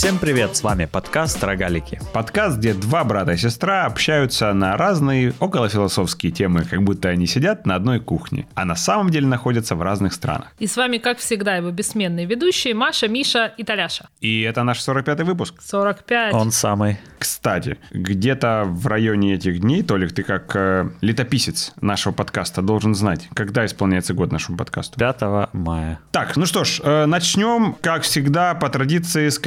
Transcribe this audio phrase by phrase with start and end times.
[0.00, 2.00] Всем привет, с вами подкаст «Рогалики».
[2.14, 7.66] Подкаст, где два брата и сестра общаются на разные околофилософские темы, как будто они сидят
[7.66, 10.54] на одной кухне, а на самом деле находятся в разных странах.
[10.58, 14.08] И с вами, как всегда, его бессменные ведущие Маша, Миша и Таляша.
[14.22, 15.56] И это наш 45-й выпуск.
[15.62, 16.32] 45.
[16.32, 16.96] Он самый.
[17.18, 23.28] Кстати, где-то в районе этих дней, Толик, ты как э, летописец нашего подкаста должен знать,
[23.34, 24.98] когда исполняется год нашему подкасту.
[24.98, 26.00] 5 мая.
[26.10, 29.38] Так, ну что ж, э, начнем, как всегда, по традиции с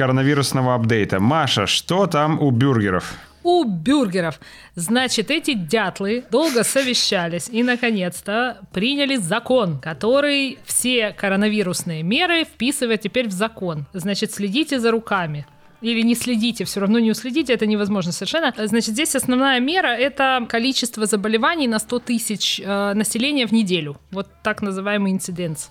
[0.44, 1.20] коронавирусного апдейта.
[1.20, 3.14] Маша, что там у бюргеров?
[3.46, 4.40] у бюргеров.
[4.74, 13.28] Значит, эти дятлы долго совещались и, наконец-то, приняли закон, который все коронавирусные меры вписывает теперь
[13.28, 13.84] в закон.
[13.92, 15.46] Значит, следите за руками
[15.82, 18.54] или не следите, все равно не уследите, это невозможно совершенно.
[18.56, 23.96] Значит, здесь основная мера— это количество заболеваний на 100 тысяч э, населения в неделю.
[24.10, 25.70] Вот так называемый инциденс.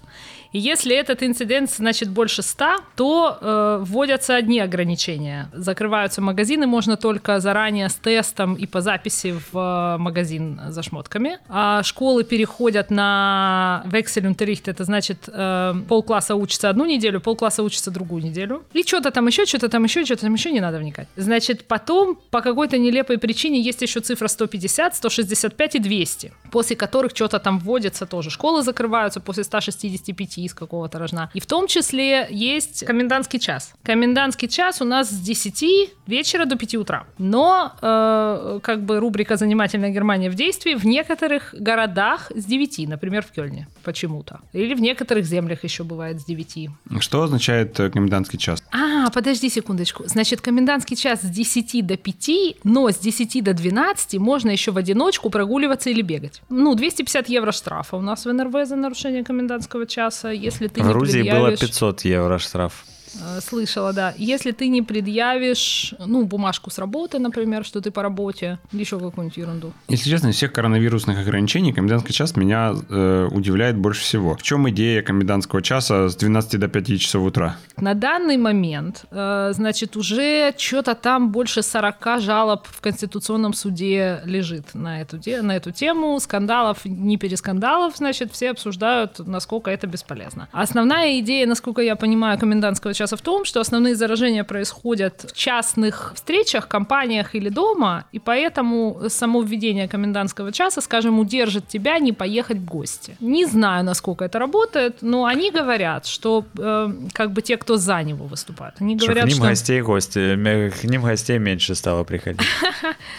[0.53, 2.65] И если этот инцидент значит больше 100,
[2.95, 5.49] то э, вводятся одни ограничения.
[5.51, 11.39] Закрываются магазины, можно только заранее с тестом и по записи в э, магазин за шмотками.
[11.49, 18.23] А школы переходят на Wechselunterricht, это значит э, полкласса учится одну неделю, полкласса учится другую
[18.23, 18.63] неделю.
[18.73, 21.07] И что-то там еще, что-то там еще, что-то там еще не надо вникать.
[21.15, 27.15] Значит, потом по какой-то нелепой причине есть еще цифра 150, 165 и 200, после которых
[27.15, 28.29] что-то там вводится тоже.
[28.29, 31.29] Школы закрываются после 165 из какого-то рожна.
[31.33, 33.73] И в том числе есть комендантский час.
[33.83, 37.05] Комендантский час у нас с 10 вечера до 5 утра.
[37.17, 43.23] Но э, как бы рубрика «Занимательная Германия в действии» в некоторых городах с 9, например,
[43.23, 44.39] в Кёльне почему-то.
[44.53, 46.69] Или в некоторых землях еще бывает с 9.
[46.99, 48.63] Что означает э, комендантский час?
[48.71, 50.03] А, подожди секундочку.
[50.07, 52.29] Значит, комендантский час с 10 до 5,
[52.63, 56.41] но с 10 до 12 можно еще в одиночку прогуливаться или бегать.
[56.49, 60.85] Ну, 250 евро штрафа у нас в НРВ за нарушение комендантского часа если ты в
[60.85, 61.41] не Грузии предъявишь...
[61.41, 62.85] было 500 евро штраф.
[63.21, 64.13] Э, слышала, да.
[64.17, 69.37] Если ты не предъявишь, ну, бумажку с работы, например, что ты по работе, еще какую-нибудь
[69.37, 69.73] ерунду.
[69.87, 74.35] Если честно, из всех коронавирусных ограничений комендантский час меня э, удивляет больше всего.
[74.35, 77.57] В чем идея комендантского часа с 12 до 5 часов утра?
[77.77, 84.73] На данный момент, э, значит, уже что-то там больше 40 жалоб в Конституционном суде лежит
[84.73, 86.19] на эту, на эту тему.
[86.19, 90.47] Скандалов, не перескандалов, значит, все обсуждают, насколько это бесполезно.
[90.51, 95.33] Основная идея, насколько я понимаю, комендантского часа заключаться в том, что основные заражения происходят в
[95.33, 102.13] частных встречах, компаниях или дома, и поэтому само введение комендантского часа, скажем, удержит тебя не
[102.13, 103.15] поехать в гости.
[103.21, 108.03] Не знаю, насколько это работает, но они говорят, что э, как бы те, кто за
[108.03, 109.23] него выступают, они говорят, что...
[109.23, 109.49] К ним что...
[109.49, 110.35] гостей гости,
[110.81, 112.41] к ним гостей меньше стало приходить.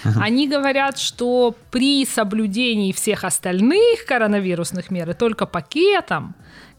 [0.20, 6.34] Они говорят, что при соблюдении всех остальных коронавирусных мер и только пакетом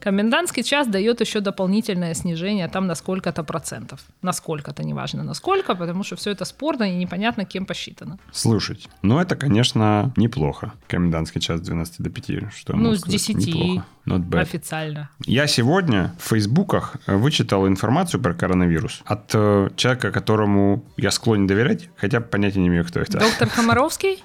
[0.06, 3.98] Комендантский час дает еще дополнительное снижение там на сколько-то процентов.
[4.22, 8.20] На сколько-то, неважно на сколько, потому что все это спорно и непонятно, кем посчитано.
[8.30, 10.72] Слушать, ну это, конечно, неплохо.
[10.86, 13.36] Комендантский час с 12 до 5, что Ну, с 10.
[13.36, 13.84] Неплохо.
[14.06, 14.42] Not bad.
[14.42, 15.10] Официально.
[15.24, 21.88] Я сегодня в фейсбуках вычитал информацию про коронавирус от э, человека, которому я склонен доверять,
[21.96, 23.18] хотя понятия не имею, кто это.
[23.18, 24.22] Доктор Комаровский?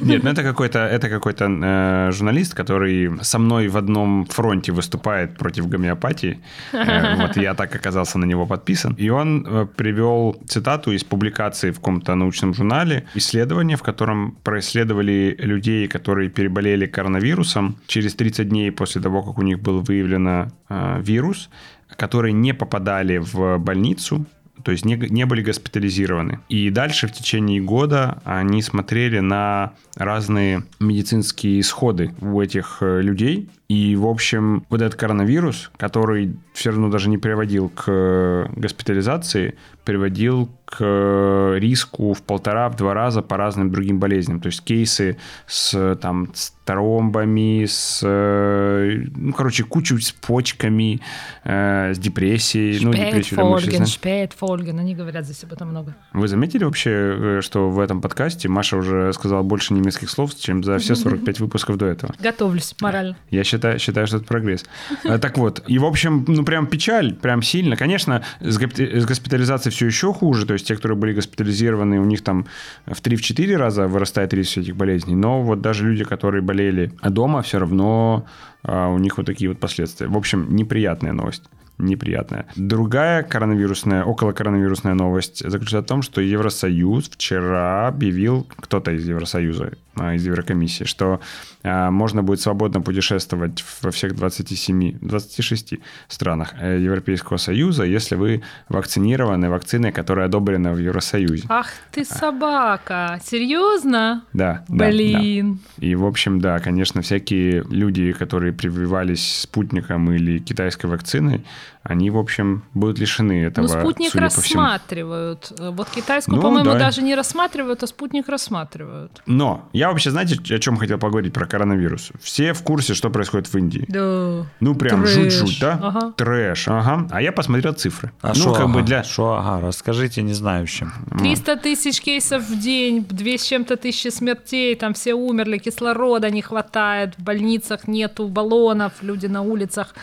[0.00, 5.36] Нет, ну это какой-то это какой-то э, журналист, который со мной в одном фронте выступает
[5.36, 6.38] против гомеопатии.
[6.72, 8.94] Э, вот я так оказался на него подписан.
[9.00, 15.36] И он э, привел цитату из публикации в каком-то научном журнале, исследование, в котором происследовали
[15.38, 21.02] людей, которые переболели коронавирусом через 30 дней после того, как у них был выявлен э,
[21.02, 21.50] вирус,
[21.96, 24.26] которые не попадали в больницу,
[24.64, 26.38] то есть не, не были госпитализированы.
[26.50, 33.48] И дальше в течение года они смотрели на разные медицинские исходы у этих людей.
[33.70, 39.54] И, в общем, вот этот коронавирус, который все равно даже не приводил к э, госпитализации,
[39.84, 44.40] приводил к риску в полтора-два раза по разным другим болезням.
[44.40, 51.00] То есть кейсы с, там, с тромбами, с, э, ну, короче, кучу с почками,
[51.42, 52.74] э, с депрессией.
[52.74, 55.96] Шпейтфольген, ну, депрессию, Шпейтфольген, они говорят здесь об этом много.
[56.12, 60.62] Вы заметили вообще, э, что в этом подкасте Маша уже сказала больше немецких слов, чем
[60.62, 62.14] за все 45 выпусков до этого?
[62.20, 63.16] Готовлюсь морально.
[63.30, 64.64] Я считаю, считаю что это прогресс.
[65.02, 67.76] Так вот, и, в общем, ну, прям печаль, прям сильно.
[67.76, 72.46] Конечно, с госпитализацией все еще хуже, то есть те, которые были госпитализированы, у них там
[72.86, 77.58] в 3-4 раза вырастает риск этих болезней, но вот даже люди, которые болели дома, все
[77.58, 78.26] равно
[78.62, 80.08] а, у них вот такие вот последствия.
[80.08, 81.44] В общем, неприятная новость.
[81.80, 82.46] Неприятная.
[82.56, 89.72] Другая коронавирусная, около коронавирусная новость заключается в том, что Евросоюз вчера объявил, кто-то из Евросоюза,
[89.96, 91.20] а, из Еврокомиссии, что
[91.62, 95.74] а, можно будет свободно путешествовать во всех 27, 26
[96.08, 101.44] странах э, Европейского Союза, если вы вакцинированы вакциной, которая одобрена в Евросоюзе.
[101.48, 103.20] Ах ты собака!
[103.24, 104.24] Серьезно?
[104.32, 104.64] Да.
[104.68, 105.58] да, Блин.
[105.76, 105.86] да.
[105.86, 111.44] И, в общем, да, конечно, всякие люди, которые прививались спутником или китайской вакциной,
[111.82, 113.66] они, в общем, будут лишены этого.
[113.66, 114.62] Ну, спутник судя по всему.
[114.62, 115.52] рассматривают.
[115.58, 116.78] Вот китайскую, Ну, по-моему, да.
[116.78, 119.22] даже не рассматривают, а спутник рассматривают.
[119.26, 122.10] Но я вообще, знаете, о чем хотел поговорить про коронавирус?
[122.20, 123.84] Все в курсе, что происходит в Индии.
[123.88, 124.46] Да.
[124.60, 125.78] Ну, прям жуть-жуть, да?
[125.82, 126.12] Ага.
[126.16, 127.06] Трэш, ага.
[127.10, 128.12] А я посмотрел цифры.
[128.20, 129.04] А ну, шо, как бы ага, для...
[129.04, 130.92] шо, ага, расскажите незнающим.
[131.18, 136.42] 300 тысяч кейсов в день, 2 с чем-то тысячи смертей, там все умерли, кислорода не
[136.42, 139.94] хватает, в больницах нету баллонов, люди на улицах,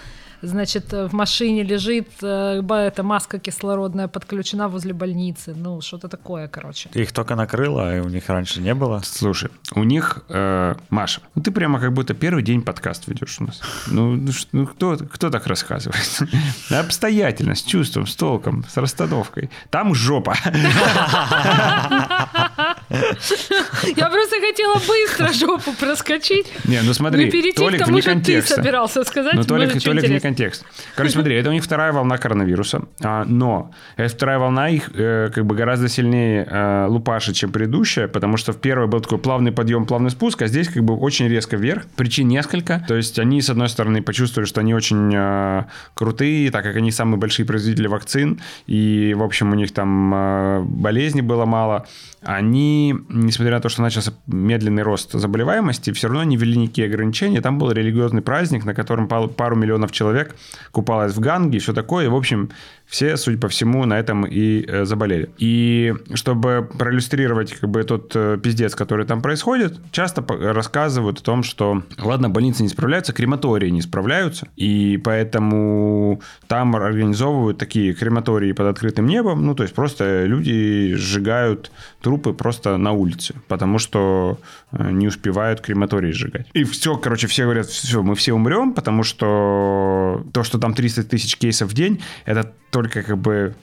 [0.41, 5.53] значит, в машине лежит э, ба- эта маска кислородная подключена возле больницы.
[5.55, 6.89] Ну, что-то такое, короче.
[6.93, 9.01] Их только накрыло, а у них раньше не было.
[9.03, 13.45] Слушай, у них, э, Маша, ну ты прямо как будто первый день подкаст ведешь у
[13.45, 13.61] нас.
[13.87, 16.19] Ну, ну, ну, кто, кто так рассказывает?
[16.69, 19.49] Обстоятельно, с чувством, с толком, с расстановкой.
[19.69, 20.35] Там жопа.
[22.89, 26.47] Я просто хотела быстро жопу проскочить.
[26.65, 28.55] Не, ну смотри, перейти Толик к тому, что ты контекста.
[28.55, 29.33] собирался сказать.
[29.33, 30.19] Ну, Толик, Толик вне интересно.
[30.21, 30.65] контекст.
[30.95, 35.29] Короче, смотри, это у них вторая волна коронавируса, а, но эта вторая волна их э,
[35.33, 39.51] как бы гораздо сильнее э, лупашит, чем предыдущая, потому что в первой был такой плавный
[39.51, 41.85] подъем, плавный спуск, а здесь как бы очень резко вверх.
[41.97, 42.83] Причин несколько.
[42.87, 46.91] То есть они, с одной стороны, почувствовали, что они очень э, крутые, так как они
[46.91, 51.85] самые большие производители вакцин, и, в общем, у них там болезней было мало.
[52.21, 52.76] Они,
[53.09, 57.41] несмотря на то, что начался медленный рост заболеваемости, все равно не ввели никакие ограничения.
[57.41, 60.35] Там был религиозный праздник, на котором пару миллионов человек
[60.71, 62.05] купалось в Ганге и все такое.
[62.05, 62.49] И, в общем,
[62.87, 65.29] все, судя по всему, на этом и э, заболели.
[65.37, 71.43] И чтобы проиллюстрировать как бы тот э, пиздец, который там происходит, часто рассказывают о том,
[71.43, 78.67] что, ладно, больницы не справляются, крематории не справляются, и поэтому там организовывают такие крематории под
[78.67, 84.39] открытым небом, ну, то есть просто люди сжигают трупы просто на улице, потому что
[84.71, 86.47] э, не успевают крематории сжигать.
[86.53, 91.03] И все, короче, все говорят, все, мы все умрем, потому что то, что там 300
[91.03, 93.55] тысяч кейсов в день, это только как бы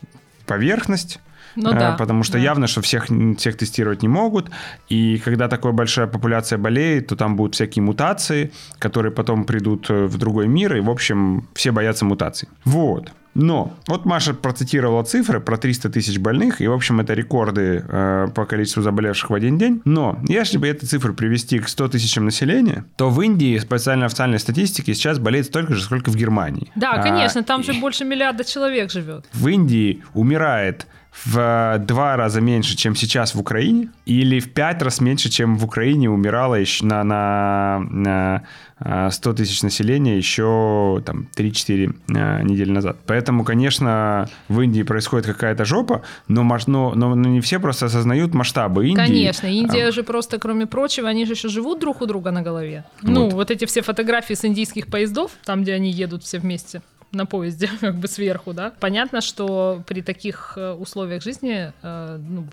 [0.44, 1.20] поверхность,
[1.56, 2.40] Ну Э, да, потому что да.
[2.40, 3.06] явно, что всех,
[3.38, 4.50] всех тестировать не могут.
[4.88, 8.50] И когда такая большая популяция болеет, то там будут всякие мутации,
[8.80, 10.76] которые потом придут э, в другой мир.
[10.76, 12.48] И, в общем, все боятся мутаций.
[12.64, 13.12] Вот.
[13.34, 18.28] Но вот Маша процитировала цифры про 300 тысяч больных, и, в общем, это рекорды э,
[18.34, 19.82] по количеству заболевших в один день.
[19.84, 24.38] Но если бы эту цифру привести к 100 тысячам населения, то в Индии, специально официальной
[24.38, 26.70] статистике, сейчас болеет столько же, сколько в Германии.
[26.74, 29.26] Да, А, конечно, там же больше миллиарда человек живет.
[29.32, 30.86] в Индии умирает
[31.24, 35.56] в э, два раза меньше, чем сейчас в Украине, или в пять раз меньше, чем
[35.56, 38.42] в Украине умирало еще на, на, на
[38.80, 42.96] э, 100 тысяч населения еще там 3-4 э, недели назад.
[43.06, 48.34] Поэтому, конечно, в Индии происходит какая-то жопа, но, но, но, но не все просто осознают
[48.34, 48.96] масштабы Индии.
[48.96, 52.42] Конечно, Индия А, же просто, кроме прочего, они же еще живут друг у друга на
[52.42, 52.84] голове.
[53.02, 53.32] Ну, Вот.
[53.34, 56.82] вот эти все фотографии с индийских поездов, там, где они едут все вместе
[57.14, 58.72] на поезде, как бы сверху, да.
[58.80, 62.46] Понятно, что при таких э, условиях жизни э, ну,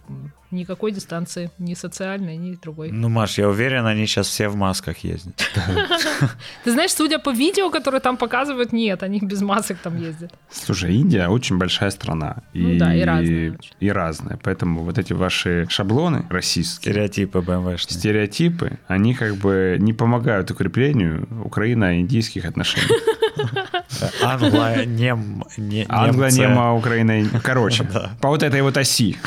[0.52, 2.92] никакой дистанции, ни социальной, ни другой.
[2.92, 5.36] Ну, Маш, я уверен, они сейчас все в масках ездят.
[6.64, 10.34] Ты знаешь, судя по видео, которое там показывают, нет, они без масок там ездят.
[10.52, 12.44] Слушай, Индия очень большая страна.
[12.54, 13.58] Ну да, и разная.
[13.80, 14.40] И разная.
[14.44, 18.00] Поэтому вот эти ваши шаблоны российские, Стереотипы БМВшные.
[18.00, 22.88] стереотипы, они как бы не помогают укреплению украино-индийских отношений.
[24.22, 26.40] Англо, нем, не, Англо, немцы.
[26.40, 27.40] Немо, Украина.
[27.44, 27.84] Короче,
[28.22, 29.18] по вот этой вот оси.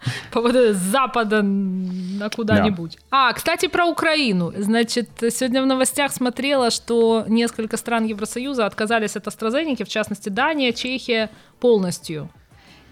[0.32, 2.98] По вот с запада на куда-нибудь.
[3.10, 4.52] А, кстати, про Украину.
[4.56, 10.72] Значит, сегодня в новостях смотрела, что несколько стран Евросоюза отказались от AstraZeneca, в частности, Дания,
[10.72, 12.30] Чехия полностью.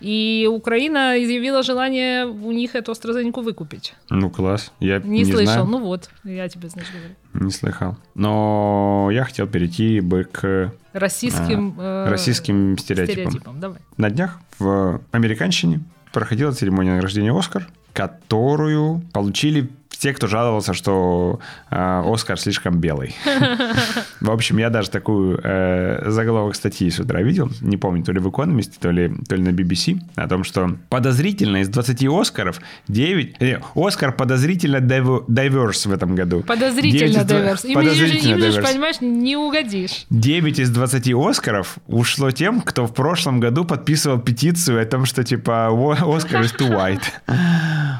[0.00, 3.94] И Украина изъявила желание у них эту AstraZeneca выкупить.
[4.10, 4.70] Ну, класс.
[4.78, 5.44] Я Не, не, слышал.
[5.52, 7.14] знаю, Ну вот, я тебе, значит, говорю.
[7.46, 7.96] не слыхал.
[8.14, 13.22] Но я хотел перейти бы к Российским, э, российским стереотипам.
[13.30, 13.60] стереотипам.
[13.60, 13.78] Давай.
[13.96, 15.80] На днях в американщине
[16.12, 23.14] проходила церемония награждения «Оскар», которую получили те, кто жаловался, что э, «Оскар» слишком белый.
[24.20, 28.18] В общем, я даже такую э, заголовок статьи с утра видел, не помню, то ли
[28.18, 32.60] в Economist, то ли, то ли на BBC, о том, что подозрительно из 20 Оскаров
[32.88, 33.36] 9...
[33.40, 36.42] Э, Оскар подозрительно дайверс в этом году.
[36.42, 37.64] Подозрительно дайверс.
[37.64, 38.62] Им, подозрительно им, им же, diverse.
[38.62, 40.06] понимаешь, не угодишь.
[40.10, 45.24] 9 из 20 Оскаров ушло тем, кто в прошлом году подписывал петицию о том, что
[45.24, 47.02] типа «О- Оскар is too white.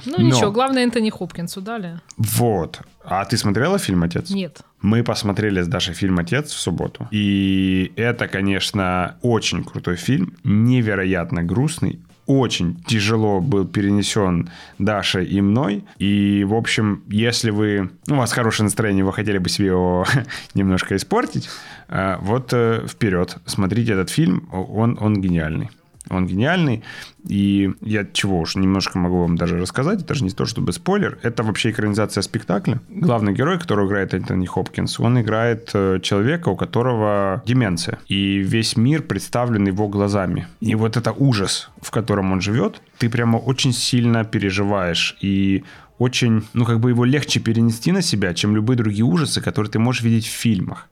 [0.06, 2.00] Ну ничего, главное Энтони Хопкинсу дали.
[2.16, 2.80] Вот.
[3.08, 4.30] А ты смотрела фильм «Отец»?
[4.30, 4.60] Нет.
[4.82, 7.08] Мы посмотрели с Дашей фильм «Отец» в субботу.
[7.12, 15.84] И это, конечно, очень крутой фильм, невероятно грустный, очень тяжело был перенесен Дашей и мной.
[15.98, 17.90] И, в общем, если вы...
[18.08, 20.04] Ну, у вас хорошее настроение, вы хотели бы себе его
[20.54, 21.48] немножко испортить,
[21.88, 25.70] э, вот э, вперед, смотрите этот фильм, он, он гениальный.
[26.10, 26.82] Он гениальный,
[27.26, 31.18] и я чего уж немножко могу вам даже рассказать, это же не то чтобы спойлер,
[31.22, 32.80] это вообще экранизация спектакля.
[32.88, 38.76] Главный герой, которого играет Энтони Хопкинс, он играет э, человека, у которого деменция, и весь
[38.76, 40.46] мир представлен его глазами.
[40.60, 45.64] И вот это ужас, в котором он живет, ты прямо очень сильно переживаешь, и
[45.98, 49.78] очень, ну, как бы его легче перенести на себя, чем любые другие ужасы, которые ты
[49.78, 50.88] можешь видеть в фильмах.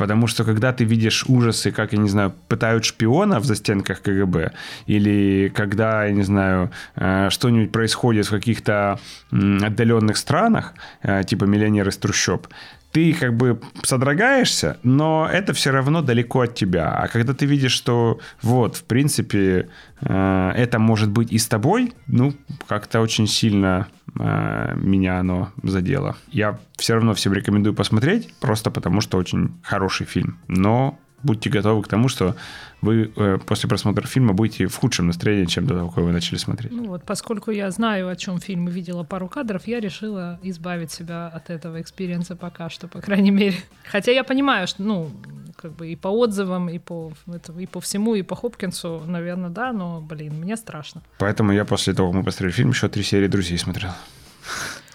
[0.00, 4.52] Потому что когда ты видишь ужасы, как, я не знаю, пытают шпиона в застенках КГБ,
[4.86, 8.98] или когда, я не знаю, э, что-нибудь происходит в каких-то
[9.30, 12.46] отдаленных странах, э, типа «Миллионер из трущоб»,
[12.92, 16.90] ты как бы содрогаешься, но это все равно далеко от тебя.
[16.90, 19.68] А когда ты видишь, что вот, в принципе,
[20.00, 22.34] э, это может быть и с тобой, ну,
[22.66, 26.16] как-то очень сильно э, меня оно задело.
[26.32, 30.38] Я все равно всем рекомендую посмотреть, просто потому что очень хороший фильм.
[30.48, 32.34] Но будьте готовы к тому, что
[32.82, 36.38] вы э, после просмотра фильма будете в худшем настроении, чем до того, как вы начали
[36.38, 36.72] смотреть.
[36.72, 40.90] Ну вот, поскольку я знаю, о чем фильм и видела пару кадров, я решила избавить
[40.90, 43.56] себя от этого experience а пока что, по крайней мере.
[43.84, 45.10] Хотя я понимаю, что, ну,
[45.56, 49.50] как бы и по отзывам, и по, это, и по всему, и по Хопкинсу, наверное,
[49.50, 51.02] да, но, блин, мне страшно.
[51.18, 53.90] Поэтому я после того, как мы посмотрели фильм, еще три серии «Друзей» смотрел.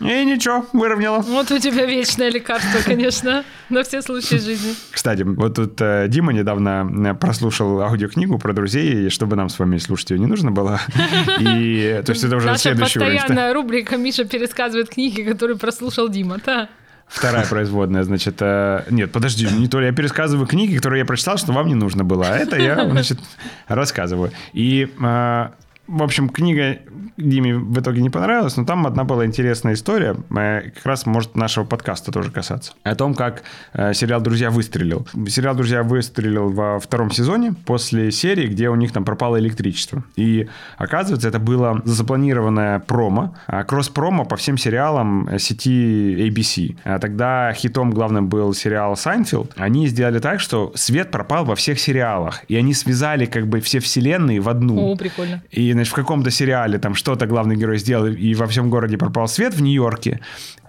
[0.02, 1.20] И ничего, выровняла.
[1.20, 4.74] Вот у тебя вечное лекарство, конечно, на все случаи жизни.
[4.92, 9.58] Кстати, вот тут э, Дима недавно э, прослушал аудиокнигу про друзей, и чтобы нам с
[9.58, 10.82] вами слушать ее не нужно было.
[11.40, 13.20] И то есть это уже Наша следующий уровень.
[13.20, 16.70] постоянная рубрика «Миша пересказывает книги, которые прослушал Дима», да.
[17.08, 21.38] Вторая производная, значит, э, нет, подожди, не то ли я пересказываю книги, которые я прочитал,
[21.38, 23.20] что вам не нужно было, а это я, значит,
[23.68, 24.32] рассказываю.
[24.54, 25.50] И, э,
[25.88, 26.80] в общем, книга
[27.18, 31.36] Диме в итоге не понравилась, но там одна была интересная история, э, как раз может
[31.36, 32.74] нашего подкаста тоже касаться.
[32.84, 35.08] О том, как э, сериал «Друзья» выстрелил.
[35.28, 40.04] Сериал «Друзья» выстрелил во втором сезоне после серии, где у них там пропало электричество.
[40.18, 46.78] И, оказывается, это было запланированное промо, а, кросс-промо по всем сериалам э, сети ABC.
[46.84, 49.54] А Тогда хитом главным был сериал «Seinfeld».
[49.56, 53.80] Они сделали так, что свет пропал во всех сериалах, и они связали как бы все
[53.80, 54.92] вселенные в одну.
[54.92, 55.42] О, прикольно.
[55.52, 59.28] И, значит, в каком-то сериале там что-то главный герой сделал, и во всем городе пропал
[59.28, 60.20] свет в Нью-Йорке.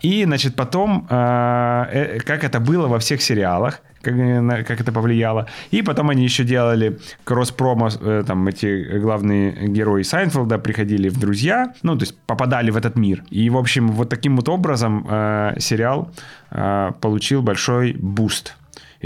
[0.02, 4.92] И, значит, потом, э, э, как это было во всех сериалах, как, э, как это
[4.92, 5.46] повлияло.
[5.72, 11.72] И потом они еще делали кросс-промо, э, там эти главные герои Сайнфилда приходили в «Друзья»,
[11.82, 13.24] ну, то есть попадали в этот мир.
[13.30, 16.10] И, в общем, вот таким вот образом э, сериал
[16.50, 18.54] э, получил большой буст.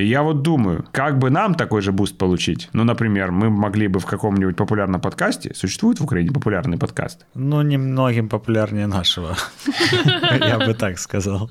[0.00, 2.71] И я вот думаю, как бы нам такой же буст получить?
[2.73, 7.26] Ну, например, мы могли бы в каком-нибудь популярном подкасте, существует в Украине популярный подкаст?
[7.35, 9.37] Ну, немногим популярнее нашего.
[10.40, 11.50] Я бы так сказал.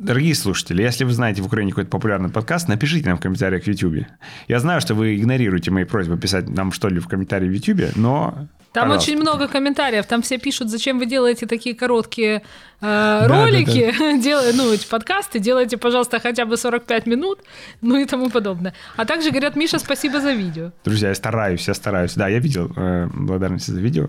[0.00, 3.68] Дорогие слушатели, если вы знаете в Украине какой-то популярный подкаст, напишите нам в комментариях в
[3.68, 4.06] YouTube.
[4.48, 7.96] Я знаю, что вы игнорируете мои просьбы писать нам что ли в комментарии в YouTube,
[7.96, 8.48] но...
[8.72, 9.10] Там пожалуйста.
[9.10, 12.42] очень много комментариев, там все пишут, зачем вы делаете такие короткие
[12.80, 17.40] э, ролики, Дел- ну, эти подкасты, делайте, пожалуйста, хотя бы 45 минут,
[17.80, 18.72] ну и тому подобное.
[18.96, 20.70] А также говорят, Миша, спасибо за видео.
[20.84, 22.14] Друзья, я стараюсь, я стараюсь.
[22.14, 24.08] Да, я видел э, благодарности за видео.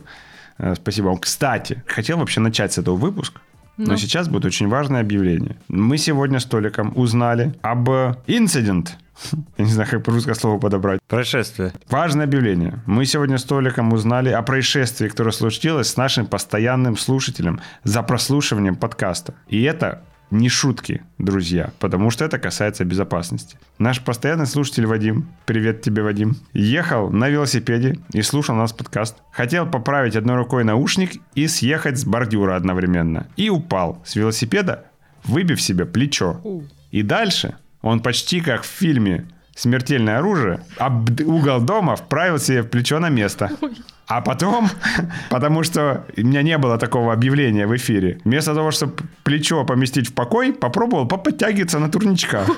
[0.59, 1.17] Э, спасибо вам.
[1.17, 3.41] Кстати, хотел вообще начать с этого выпуска.
[3.85, 3.97] Но Ну.
[3.97, 5.57] сейчас будет очень важное объявление.
[5.67, 7.89] Мы сегодня с Толиком узнали об
[8.27, 8.97] инцидент.
[9.57, 10.99] Я не знаю, как по-русски слово подобрать.
[11.07, 11.73] Происшествие.
[11.89, 12.81] Важное объявление.
[12.85, 18.75] Мы сегодня с Толиком узнали о происшествии, которое случилось с нашим постоянным слушателем за прослушиванием
[18.75, 19.33] подкаста.
[19.47, 23.57] И это не шутки, друзья, потому что это касается безопасности.
[23.77, 29.17] Наш постоянный слушатель Вадим, привет тебе, Вадим, ехал на велосипеде и слушал наш подкаст.
[29.31, 33.27] Хотел поправить одной рукой наушник и съехать с бордюра одновременно.
[33.35, 34.85] И упал с велосипеда,
[35.25, 36.41] выбив себе плечо.
[36.91, 42.99] И дальше он почти как в фильме «Смертельное оружие» об угол дома вправил себе плечо
[42.99, 43.51] на место.
[44.07, 44.69] А потом,
[45.29, 50.09] потому что у меня не было такого объявления в эфире, вместо того, чтобы плечо поместить
[50.09, 52.49] в покой, попробовал поподтягиваться на турничках.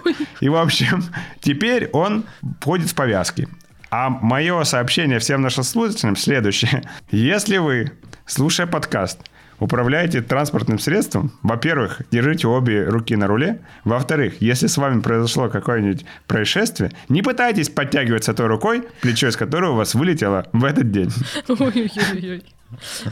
[0.41, 1.03] И, в общем,
[1.41, 2.25] теперь он
[2.63, 3.47] ходит с повязки.
[3.91, 6.81] А мое сообщение всем нашим слушателям следующее.
[7.11, 7.91] Если вы,
[8.25, 9.19] слушая подкаст,
[9.63, 13.61] управляете транспортным средством, во-первых, держите обе руки на руле.
[13.85, 19.71] Во-вторых, если с вами произошло какое-нибудь происшествие, не пытайтесь подтягиваться той рукой, плечо из которой
[19.71, 21.09] у вас вылетело в этот день.
[21.47, 22.43] Ой-ой-ой.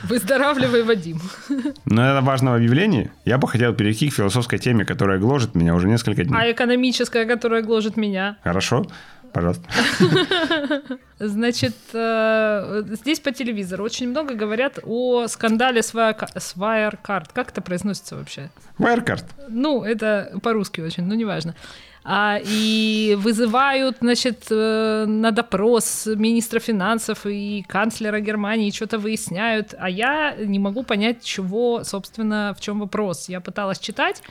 [0.03, 1.19] Выздоравливай, Вадим.
[1.85, 3.11] Но это важное объявление.
[3.25, 6.35] Я бы хотел перейти к философской теме, которая гложет меня уже несколько дней.
[6.35, 8.37] А экономическая, которая гложет меня?
[8.43, 8.87] Хорошо?
[9.33, 9.63] Пожалуйста.
[11.19, 17.29] Значит, э, здесь по телевизору очень много говорят о скандале с Wirecard.
[17.33, 18.49] Как это произносится вообще?
[18.77, 19.25] Wirecard.
[19.49, 21.55] Ну, это по-русски очень, но неважно.
[22.03, 29.87] А, и вызывают, значит, э, на допрос министра финансов и канцлера Германии, что-то выясняют, а
[29.87, 33.29] я не могу понять, чего, собственно, в чем вопрос.
[33.29, 34.23] Я пыталась читать,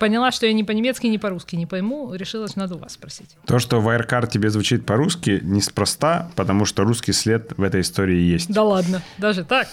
[0.00, 3.36] Поняла, что я ни по-немецки, ни по-русски не пойму, решила, что надо у вас спросить.
[3.46, 8.52] То, что Wirecard тебе звучит по-русски, неспроста, потому что русский след в этой истории есть.
[8.52, 9.68] Да ладно, даже так?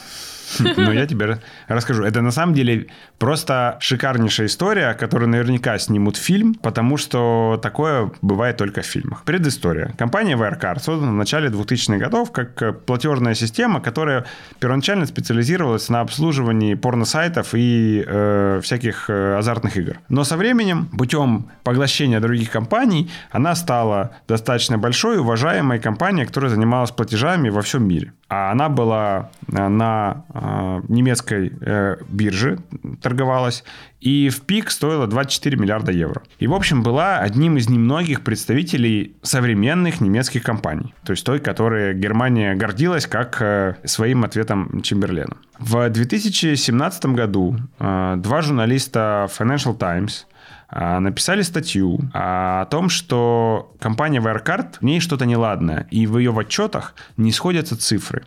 [0.78, 2.04] Но я тебе расскажу.
[2.04, 8.58] Это на самом деле просто шикарнейшая история, которую наверняка снимут фильм, потому что такое бывает
[8.58, 9.24] только в фильмах.
[9.24, 9.94] Предыстория.
[9.98, 14.26] Компания Wirecard создана в начале 2000-х годов как платежная система, которая
[14.60, 20.00] первоначально специализировалась на обслуживании порносайтов и э, всяких э, азартных игр.
[20.10, 26.92] Но со временем, путем поглощения других компаний, она стала достаточно большой уважаемой компанией, которая занималась
[26.92, 28.14] платежами во всем мире.
[28.34, 32.58] А она была э, на э, немецкой э, бирже,
[33.00, 33.64] торговалась,
[34.02, 36.24] и в пик стоила 24 миллиарда евро.
[36.40, 41.94] И, в общем, была одним из немногих представителей современных немецких компаний, то есть той, которой
[41.94, 45.38] Германия гордилась как своим ответом Чемберлену.
[45.60, 50.26] В 2017 году два журналиста Financial Times
[50.76, 56.96] написали статью о том, что компания Wirecard, в ней что-то неладное, и в ее отчетах
[57.18, 58.24] не сходятся цифры.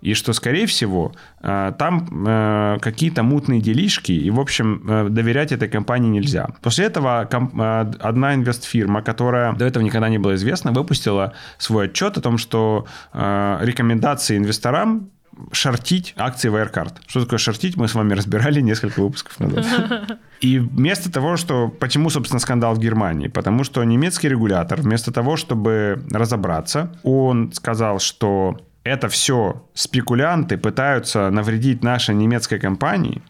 [0.00, 5.52] И что, скорее всего, э, там э, какие-то мутные делишки, и, в общем, э, доверять
[5.52, 6.48] этой компании нельзя.
[6.62, 12.20] После этого одна инвестфирма, которая до этого никогда не была известна, выпустила свой отчет о
[12.20, 15.10] том, что рекомендации инвесторам
[15.52, 16.96] шортить акции Wirecard.
[17.06, 20.18] Что такое шортить, мы с вами разбирали несколько выпусков назад.
[20.40, 21.68] И вместо того, что...
[21.68, 23.28] Почему, собственно, скандал в Германии?
[23.28, 31.30] Потому что немецкий регулятор, вместо того, чтобы разобраться, он сказал, что это все спекулянты пытаются
[31.30, 33.22] навредить нашей немецкой компании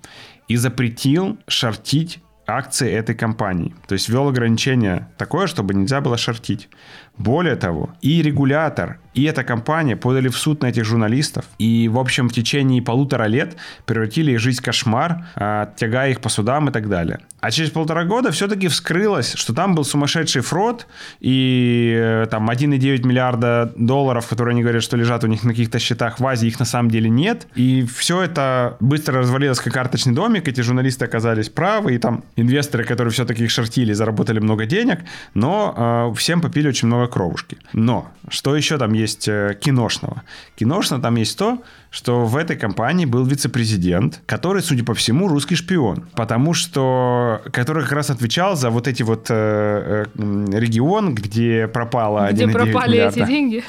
[0.49, 3.75] и запретил шортить акции этой компании.
[3.87, 6.69] То есть ввел ограничение такое, чтобы нельзя было шортить.
[7.17, 11.45] Более того, и регулятор, и эта компания подали в суд на этих журналистов.
[11.59, 16.21] И, в общем, в течение полутора лет превратили их жизнь в кошмар, а, тягая их
[16.21, 17.21] по судам и так далее.
[17.41, 20.87] А через полтора года все-таки вскрылось, что там был сумасшедший фрод,
[21.21, 25.79] и э, там 1,9 миллиарда долларов, которые они говорят, что лежат у них на каких-то
[25.79, 27.47] счетах в Азии, их на самом деле нет.
[27.55, 32.85] И все это быстро развалилось как карточный домик, эти журналисты оказались правы, и там инвесторы,
[32.85, 35.01] которые все-таки их шортили, заработали много денег,
[35.33, 37.57] но э, всем попили очень много кровушки.
[37.73, 40.23] Но что еще там есть э, киношного?
[40.57, 45.57] Киношно там есть то, что в этой компании был вице-президент, который, судя по всему, русский
[45.57, 46.09] шпион.
[46.15, 47.43] Потому что...
[47.53, 53.09] Который как раз отвечал за вот эти вот э, э, регион, где пропало Где пропали
[53.09, 53.65] эти деньги.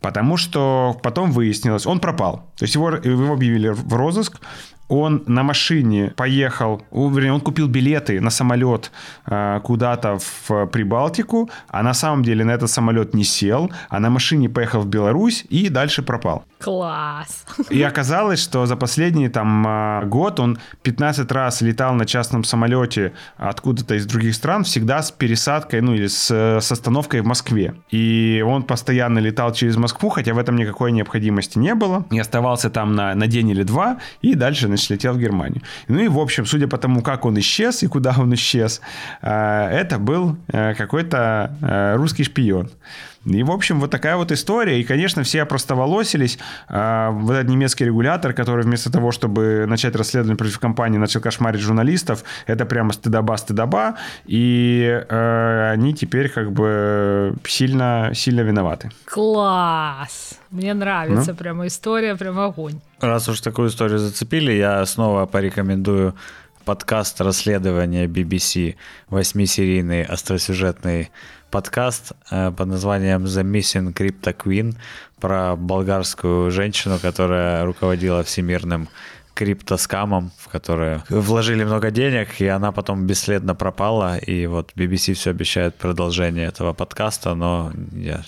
[0.00, 2.50] Потому что потом выяснилось, он пропал.
[2.56, 4.38] То есть его, его объявили в розыск,
[4.88, 8.90] он на машине поехал, вернее, он купил билеты на самолет
[9.26, 14.10] э, куда-то в Прибалтику, а на самом деле на этот самолет не сел, а на
[14.10, 16.44] машине поехал в Беларусь и дальше пропал.
[16.58, 17.46] Класс.
[17.70, 23.12] И оказалось, что за последний там а, год он 15 раз летал на частном самолете
[23.36, 27.74] откуда-то из других стран, всегда с пересадкой, ну или с, с остановкой в Москве.
[27.90, 32.04] И он постоянно летал через Москву, хотя в этом никакой необходимости не было.
[32.10, 35.62] И оставался там на, на день или два, и дальше, значит, летел в Германию.
[35.86, 38.80] Ну и, в общем, судя по тому, как он исчез и куда он исчез,
[39.22, 42.70] а, это был э, какой-то э, русский шпион.
[43.28, 44.80] И, в общем, вот такая вот история.
[44.80, 46.38] И, конечно, все опростоволосились.
[46.68, 51.60] А, вот этот немецкий регулятор, который вместо того, чтобы начать расследование против компании, начал кошмарить
[51.60, 53.96] журналистов, это прямо стыдоба-стыдоба.
[54.26, 58.90] И э, они теперь как бы сильно, сильно виноваты.
[59.04, 60.38] Класс!
[60.50, 61.36] Мне нравится ну?
[61.36, 62.80] прямо история, прямо огонь.
[63.00, 66.14] Раз уж такую историю зацепили, я снова порекомендую
[66.64, 68.76] подкаст расследования BBC,
[69.08, 71.10] восьмисерийный остросюжетный
[71.50, 74.76] подкаст э, под названием The Missing Crypto Queen
[75.20, 78.88] про болгарскую женщину, которая руководила всемирным
[79.38, 84.18] криптоскамом, в которые вложили много денег, и она потом бесследно пропала.
[84.18, 88.22] И вот BBC все обещает продолжение этого подкаста, но я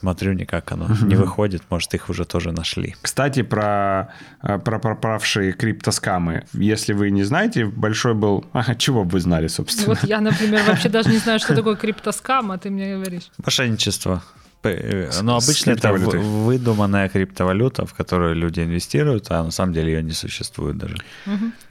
[0.00, 1.62] смотрю, никак оно не выходит.
[1.70, 2.94] Может, их уже тоже нашли.
[3.02, 6.44] Кстати, про, э, про пропавшие криптоскамы.
[6.52, 8.44] Если вы не знаете, большой был...
[8.52, 9.88] Ага, чего бы вы знали, собственно?
[9.88, 13.30] Вот я, например, вообще даже не знаю, что такое криптоскам, а ты мне говоришь.
[13.44, 14.22] Мошенничество.
[14.64, 20.02] Э, Но обычно это выдуманная криптовалюта, в которую люди инвестируют, а на самом деле ее
[20.02, 20.96] не существует даже.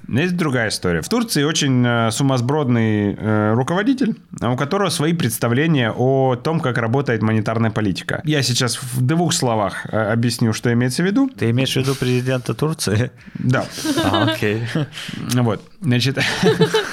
[0.07, 1.01] Но Есть другая история.
[1.01, 6.77] В Турции очень э, сумасбродный э, руководитель, а у которого свои представления о том, как
[6.77, 8.21] работает монетарная политика.
[8.25, 11.29] Я сейчас в двух словах объясню, что имеется в виду.
[11.29, 13.11] Ты имеешь в виду президента Турции?
[13.35, 13.65] Да.
[14.03, 14.63] А, окей.
[15.33, 15.61] Вот.
[15.81, 16.19] Значит,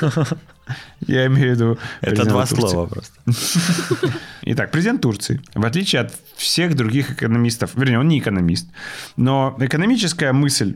[1.06, 1.78] я имею в виду...
[2.00, 2.68] Это два Турции.
[2.68, 3.14] слова просто.
[4.42, 8.68] Итак, президент Турции, в отличие от всех других экономистов, вернее, он не экономист,
[9.16, 10.74] но экономическая мысль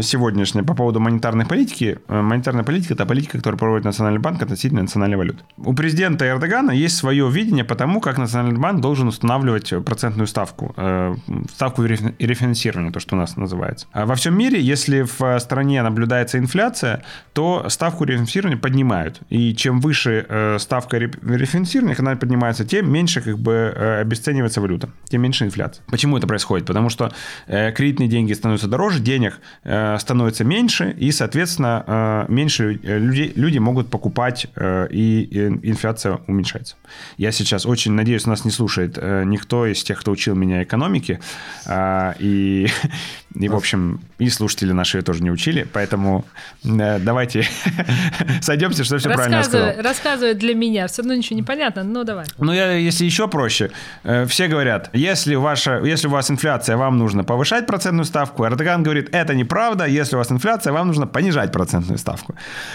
[0.00, 1.98] сегодняшняя по поводу монетарной политики.
[2.08, 5.40] э, Монетарная политика– это политика, которую проводит Национальный банк относительно национальной валюты.
[5.56, 10.74] У президента Эрдогана есть свое видение по тому, как Национальный банк должен устанавливать процентную ставку,
[10.76, 11.14] э,
[11.52, 13.86] ставку рефин- рефинансирования, то, что у нас называется.
[13.92, 19.20] А во всем мире, если в стране наблюдается инфляция, то ставку рефинансирования поднимают.
[19.28, 24.60] И чем выше э, ставка ре- рефинансирования, когда она поднимается, тем меньше как бы обесценивается
[24.60, 25.84] валюта, тем меньше инфляция.
[25.86, 26.66] Почему это происходит?
[26.66, 27.12] Потому что
[27.46, 33.88] кредитные деньги становятся дороже, денег становится меньше, и, соответственно, э, меньше э, людей, люди могут
[33.90, 36.76] покупать, э, и инфляция уменьшается.
[37.16, 41.20] Я сейчас очень надеюсь, нас не слушает э, никто из тех, кто учил меня экономике,
[41.68, 42.68] и,
[43.34, 46.24] и, в общем, и слушатели наши тоже не учили, поэтому
[46.64, 47.44] э, давайте
[48.40, 49.82] сойдемся, что все правильно сказал.
[49.82, 50.86] Рассказывай, для меня.
[50.86, 52.26] Все равно ничего не понятно, но давай.
[52.38, 53.70] Ну, я, если еще проще,
[54.04, 58.44] э, все говорят, если, ваша, если у вас инфляция, вам нужно повышать процентную ставку.
[58.44, 62.34] Эрдоган говорит, это неправда, если у вас инфляция, вам нужно понижать процентную ставку.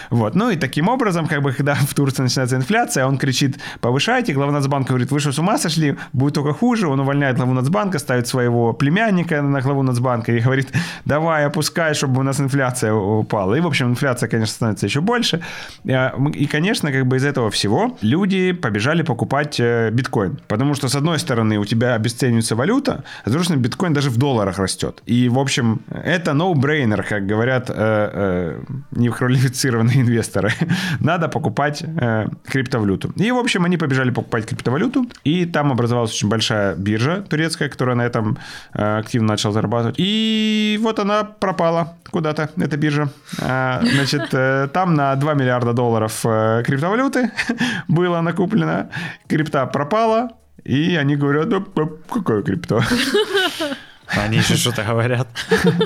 [0.10, 0.36] Вот.
[0.36, 4.52] Ну и таким образом, как бы, когда в Турции начинается инфляция, он кричит, повышайте, глава
[4.52, 8.28] Нацбанка говорит, вы что, с ума сошли, будет только хуже, он увольняет главу Нацбанка, ставит
[8.28, 10.70] своего племянника на главу Нацбанка и говорит,
[11.06, 13.56] давай, опускай, чтобы у нас инфляция упала.
[13.56, 15.42] И, в общем, инфляция, конечно, становится еще больше.
[15.86, 20.40] Э, И, конечно, как бы из этого всего люди побежали покупать э, биткоин.
[20.48, 24.10] Потому что, с одной стороны, у тебя обесценивается валюта, а с другой стороны, биткоин даже
[24.10, 25.04] в долларах растет.
[25.10, 26.34] И, в общем, это
[26.70, 30.52] no-brainer, как говорят э, э, неквалифицированные инвесторы.
[31.00, 33.12] Надо покупать э, криптовалюту.
[33.16, 37.96] И, в общем, они побежали покупать криптовалюту, и там образовалась очень большая биржа турецкая, которая
[37.96, 38.38] на этом
[38.74, 39.96] э, активно начала зарабатывать.
[39.98, 43.10] И вот она пропала куда-то, эта биржа.
[43.38, 44.30] Значит,
[44.74, 47.32] там на 2 миллиарда долларов криптовалюты
[47.88, 48.90] было накоплено,
[49.28, 50.30] крипта пропала,
[50.64, 51.64] и они говорят, да,
[52.10, 52.82] какое крипто?
[54.16, 55.28] Они еще что-то говорят.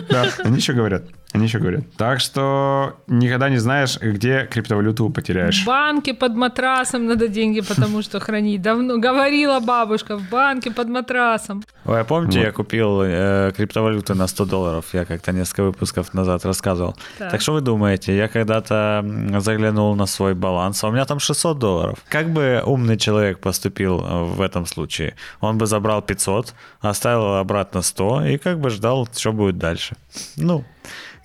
[0.10, 1.04] Да, они еще говорят.
[1.34, 1.84] Они еще говорят.
[1.98, 5.64] Так что никогда не знаешь, где криптовалюту потеряешь.
[5.64, 8.62] В банке под матрасом надо деньги, потому что хранить.
[8.62, 11.64] Давно говорила бабушка, в банке под матрасом.
[11.86, 12.46] Ой, а помните, Вот.
[12.46, 14.86] я купил э, криптовалюты на 100 долларов?
[14.94, 16.96] Я как-то несколько выпусков назад рассказывал.
[17.18, 17.32] Так.
[17.32, 18.16] Так, что вы думаете?
[18.16, 19.04] Я когда-то
[19.40, 21.98] заглянул на свой баланс, а у меня там 600 долларов.
[22.10, 25.16] Как бы умный человек поступил э, в этом случае?
[25.42, 29.96] Он бы забрал 500, оставил обратно 100 и как бы ждал, что будет дальше.
[30.38, 30.64] Ну,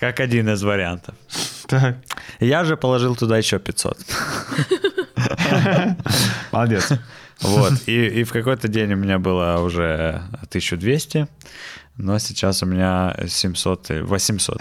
[0.01, 1.14] как один из вариантов.
[1.66, 1.97] Так,
[2.40, 3.99] Я же положил туда еще 500.
[6.53, 6.92] молодец.
[7.40, 7.72] Вот.
[7.87, 11.29] И, и в какой-то день у меня было уже 1200,
[11.96, 14.59] но сейчас у меня 700, и 800.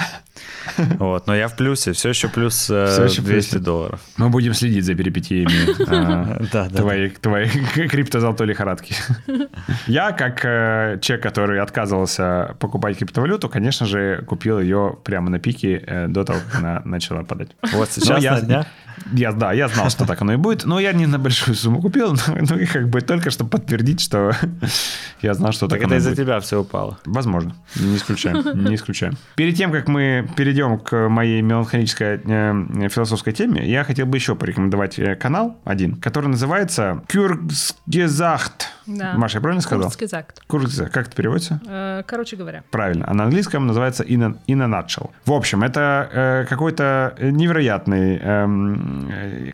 [1.00, 1.28] Вот.
[1.28, 3.64] Но я в плюсе, все еще плюс э, Всё еще в 200 плюсе.
[3.64, 4.02] долларов.
[4.18, 6.70] Мы будем следить за перипетиями да.
[6.70, 8.96] твоей, крипто-золотой лихорадки.
[9.88, 15.84] Я, как э, человек, который отказывался покупать криптовалюту, конечно же, купил ее прямо на пике
[15.86, 17.52] э, до того, как она начала падать.
[17.72, 18.68] Вот сейчас на днях.
[19.14, 21.82] Я, да, я знал, что так оно и будет, но я не на большую сумму
[21.82, 24.32] купил, но, ну и как бы только чтобы подтвердить, что
[25.22, 26.26] я знал, что так, Так оно это и из-за будет.
[26.26, 26.98] тебя все упало.
[27.06, 29.18] Возможно, не исключаем, не исключаем.
[29.36, 34.36] Перед тем, как мы перейдем к моей меланхолической э, философской теме, я хотел бы еще
[34.36, 38.52] порекомендовать э, канал один, который называется Kyrgyzscht.
[38.88, 39.14] Да.
[39.18, 39.84] Маша, я правильно сказал?
[39.84, 40.42] Kurzgesagt.
[40.48, 40.94] Kurzgesagt.
[40.94, 41.60] Как это переводится?
[41.68, 42.64] Э, Короче говоря.
[42.72, 43.06] Правильно.
[43.08, 45.10] А на английском называется in a, in a nutshell.
[45.26, 48.87] В общем, это э, какой-то невероятный эм, э,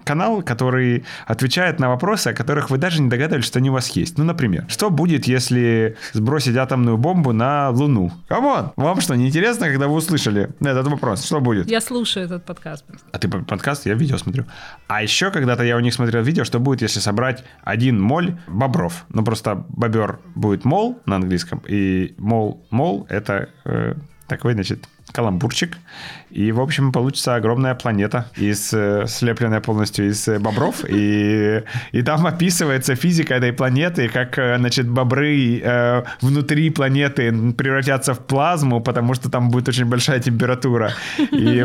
[0.04, 3.90] канал, который отвечает на вопросы, о которых вы даже не догадывались, что они у вас
[3.92, 4.18] есть.
[4.18, 8.12] Ну, например, что будет, если сбросить атомную бомбу на Луну?
[8.28, 8.72] Come on!
[8.76, 11.26] Вам что, не интересно, когда вы услышали этот вопрос?
[11.26, 11.70] Что будет?
[11.70, 12.86] Я слушаю этот подкаст.
[13.12, 14.46] А ты по- подкаст, я видео смотрю.
[14.88, 19.06] А еще когда-то я у них смотрел видео, что будет, если собрать один моль бобров.
[19.10, 23.96] Ну, просто бобер будет мол на английском, и мол, мол— это э,
[24.28, 25.78] такой, значит, каламбурчик.
[26.32, 30.84] И, в общем, получится огромная планета, из, э, слепленная полностью из э, бобров.
[30.90, 31.62] И,
[31.92, 38.26] и там описывается физика этой планеты, как, э, значит, бобры э, внутри планеты превратятся в
[38.26, 40.94] плазму, потому что там будет очень большая температура.
[41.32, 41.62] И,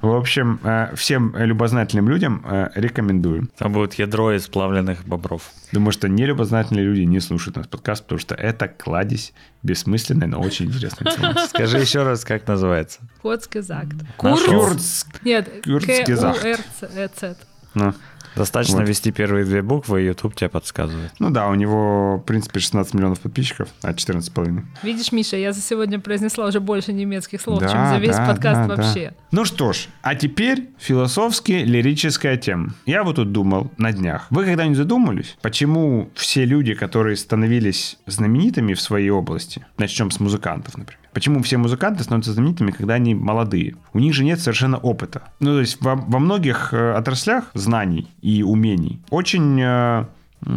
[0.00, 0.58] в- общем,
[0.94, 3.48] всем любознательным людям рекомендую.
[3.58, 5.42] Там будет ядро из плавленных бобров.
[5.70, 9.32] Думаю, что нелюбознательные люди не слушают наш подкаст, потому что это кладезь
[9.62, 11.46] бессмысленной, но очень интересной информации.
[11.48, 13.00] Скажи еще раз, как называется.
[13.20, 13.94] Котский закт.
[14.22, 14.68] Нашел.
[14.68, 15.04] Кюрц.
[15.24, 16.40] Нет, Курдский закт.
[16.40, 17.36] К-У-Р-Ц.
[17.74, 17.92] Ну,
[18.34, 18.88] Достаточно Вот.
[18.88, 21.12] ввести первые две буквы, и YouTube тебе подсказывает.
[21.18, 24.62] ну да, у него, в принципе, 16 миллионов подписчиков, а 14,5.
[24.82, 28.26] Видишь, Миша, я за сегодня произнесла уже больше немецких слов, Да, чем за весь да,
[28.26, 28.76] подкаст да, да.
[28.76, 29.14] вообще.
[29.32, 32.70] Ну что ж, а теперь философски-лирическая тема.
[32.86, 34.28] Я вот тут думал на днях.
[34.30, 40.78] Вы когда-нибудь задумались, почему все люди, которые становились знаменитыми в своей области, начнем с музыкантов,
[40.78, 43.74] например, Почему все музыканты становятся знаменитыми, когда они молодые?
[43.92, 45.22] У них же нет совершенно опыта.
[45.40, 50.06] Ну, то есть во, во многих э, отраслях знаний и умений очень э,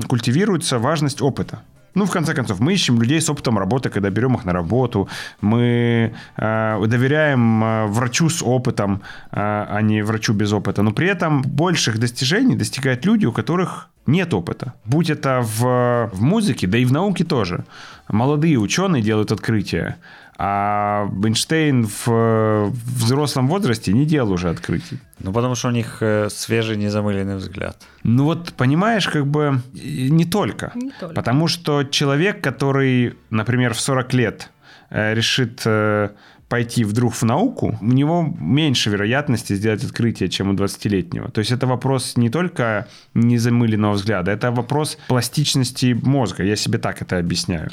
[0.07, 1.61] культивируется важность опыта.
[1.95, 5.07] Ну, в конце концов, мы ищем людей с опытом работы, когда берем их на работу.
[5.41, 10.83] Мы э, доверяем э, врачу с опытом, э, а не врачу без опыта.
[10.83, 14.73] Но при этом больших достижений достигают люди, у которых нет опыта.
[14.85, 17.63] Будь это в, в музыке, да и в науке тоже.
[18.09, 19.95] Молодые ученые делают открытия,
[20.37, 24.99] а Эйнштейн в, в взрослом возрасте не делал уже открытий.
[25.19, 27.77] Ну, потому что у них э, свежий, незамыленный взгляд.
[28.03, 30.71] Ну вот, понимаешь, как бы не только.
[30.75, 31.15] Не только.
[31.15, 34.49] Потому что человек, который, например, в 40 лет
[34.89, 36.09] э, решит э,
[36.49, 41.31] пойти вдруг в науку, у него меньше вероятности сделать открытие, чем у 20-летнего.
[41.31, 46.43] То есть это вопрос не только незамыленного взгляда, это вопрос пластичности мозга.
[46.43, 47.71] Я себе так это объясняю.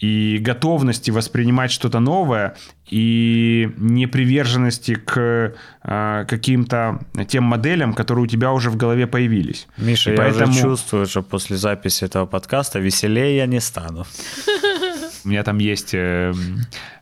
[0.00, 2.56] И готовности воспринимать что-то новое,
[2.88, 9.68] и неприверженности к э, каким-то тем моделям, которые у тебя уже в голове появились.
[9.76, 14.06] Миша, И я поэтому- уже чувствую, что после записи этого подкаста веселее я не стану.
[15.24, 16.32] У меня там есть э,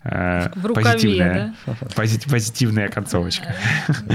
[0.04, 1.54] э, рукаве, позитивная,
[1.96, 3.54] пози- позитивная концовочка.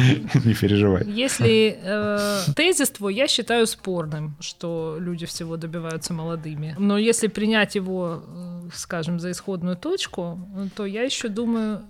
[0.46, 1.06] Не переживай.
[1.06, 6.76] Если э, тезис твой, я считаю спорным, что люди всего добиваются молодыми.
[6.78, 10.40] Но если принять его, э, скажем, за исходную точку,
[10.76, 11.82] то я еще думаю...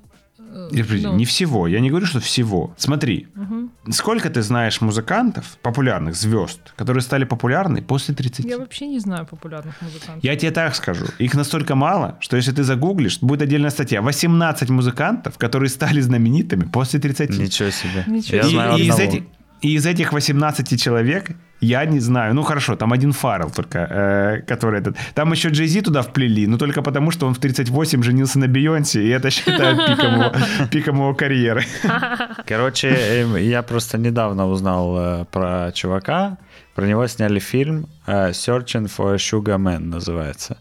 [0.51, 1.67] э, Или, подожди, ну, Не всего.
[1.67, 2.73] Я не говорю, что всего.
[2.77, 3.71] Смотри, мгм.
[3.91, 8.45] сколько ты знаешь музыкантов, популярных звезд, которые стали популярны после 30?
[8.45, 10.23] Я вообще не знаю популярных музыкантов.
[10.23, 11.05] Я тебе так скажу.
[11.19, 14.01] Их настолько мало, что если ты загуглишь, будет отдельная статья.
[14.01, 17.29] 18 музыкантов, которые стали знаменитыми после 30.
[17.39, 18.03] Ничего себе.
[18.07, 19.11] Ничего Я и, знаю и из одного.
[19.11, 19.23] этих,
[19.63, 22.35] и из этих 18 человек я не знаю.
[22.35, 24.97] Ну хорошо, там один Фаррелл только, э, который этот.
[25.15, 28.49] Там еще Джей Зи туда вплели, но только потому, что он в 38 женился на
[28.49, 30.33] Бейонсе, и это считают пиком его,
[30.69, 31.63] пиком его карьеры.
[32.45, 36.37] Короче, эм, я просто недавно узнал э, про чувака.
[36.75, 40.57] Про него сняли фильм э, Searching for a Sugar Man называется.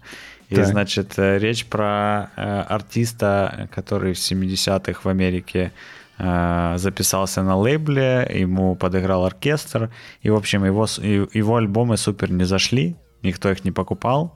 [0.48, 0.66] И, Так.
[0.66, 2.30] значит, э, речь про
[2.68, 5.72] артиста, который в 70-х в Америке
[6.18, 10.86] записался на лейбле, ему подыграл оркестр, и, в общем, его,
[11.34, 14.34] его альбомы супер не зашли, никто их не покупал,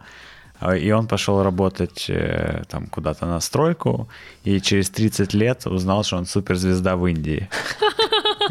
[0.59, 4.09] а, и он пошел работать э, там куда-то на стройку,
[4.45, 7.49] и через 30 лет узнал, что он суперзвезда в Индии.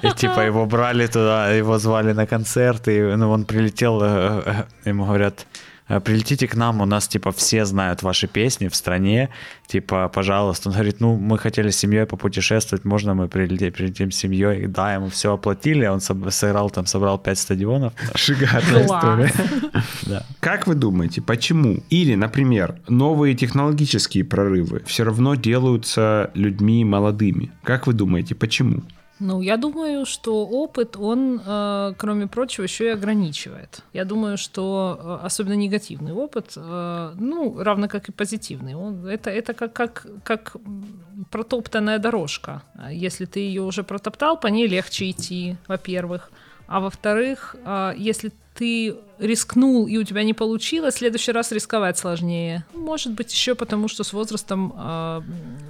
[0.04, 4.90] И типа его брали туда, его звали на концерт, и ну, он прилетел, э, э,
[4.90, 5.55] ему говорят, «Э,
[5.88, 9.30] прилетите к нам, у нас типа все знают ваши песни в стране,
[9.68, 10.70] типа, пожалуйста.
[10.70, 14.68] Он говорит, ну, мы хотели с семьей попутешествовать, можно мы прилетим, прилетим с семьей?
[14.68, 17.94] Да, ему все оплатили, он сыграл там, собрал 5 стадионов.
[18.16, 19.32] Шикарная история.
[20.06, 20.24] Да.
[20.40, 21.84] Как вы думаете, почему?
[21.90, 27.52] Или, например, новые технологические прорывы все равно делаются людьми молодыми.
[27.64, 28.84] Как вы думаете, почему?
[29.20, 33.82] Ну, я думаю, что опыт, он, э, кроме прочего, еще и ограничивает.
[33.94, 39.30] Я думаю, что э, особенно негативный опыт, э, ну, равно как и позитивный, он, это,
[39.30, 40.58] это как, как, как
[41.32, 42.62] протоптанная дорожка.
[42.92, 46.30] Если ты ее уже протоптал, по ней легче идти, во-первых.
[46.68, 47.56] А во-вторых,
[47.96, 52.66] если ты рискнул и у тебя не получилось, в следующий раз рисковать сложнее.
[52.74, 55.22] Может быть, еще потому, что с возрастом э,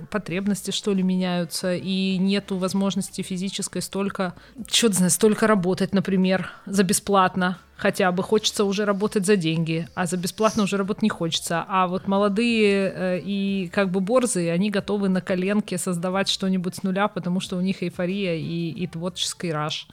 [0.10, 4.34] потребности, что ли, меняются, и нету возможности физической столько,
[4.68, 8.24] что знаю, столько работать, например, за бесплатно хотя бы.
[8.24, 11.66] Хочется уже работать за деньги, а за бесплатно уже работать не хочется.
[11.68, 16.84] А вот молодые э, и как бы борзые, они готовы на коленке создавать что-нибудь с
[16.84, 19.88] нуля, потому что у них эйфория и, и творческий раж.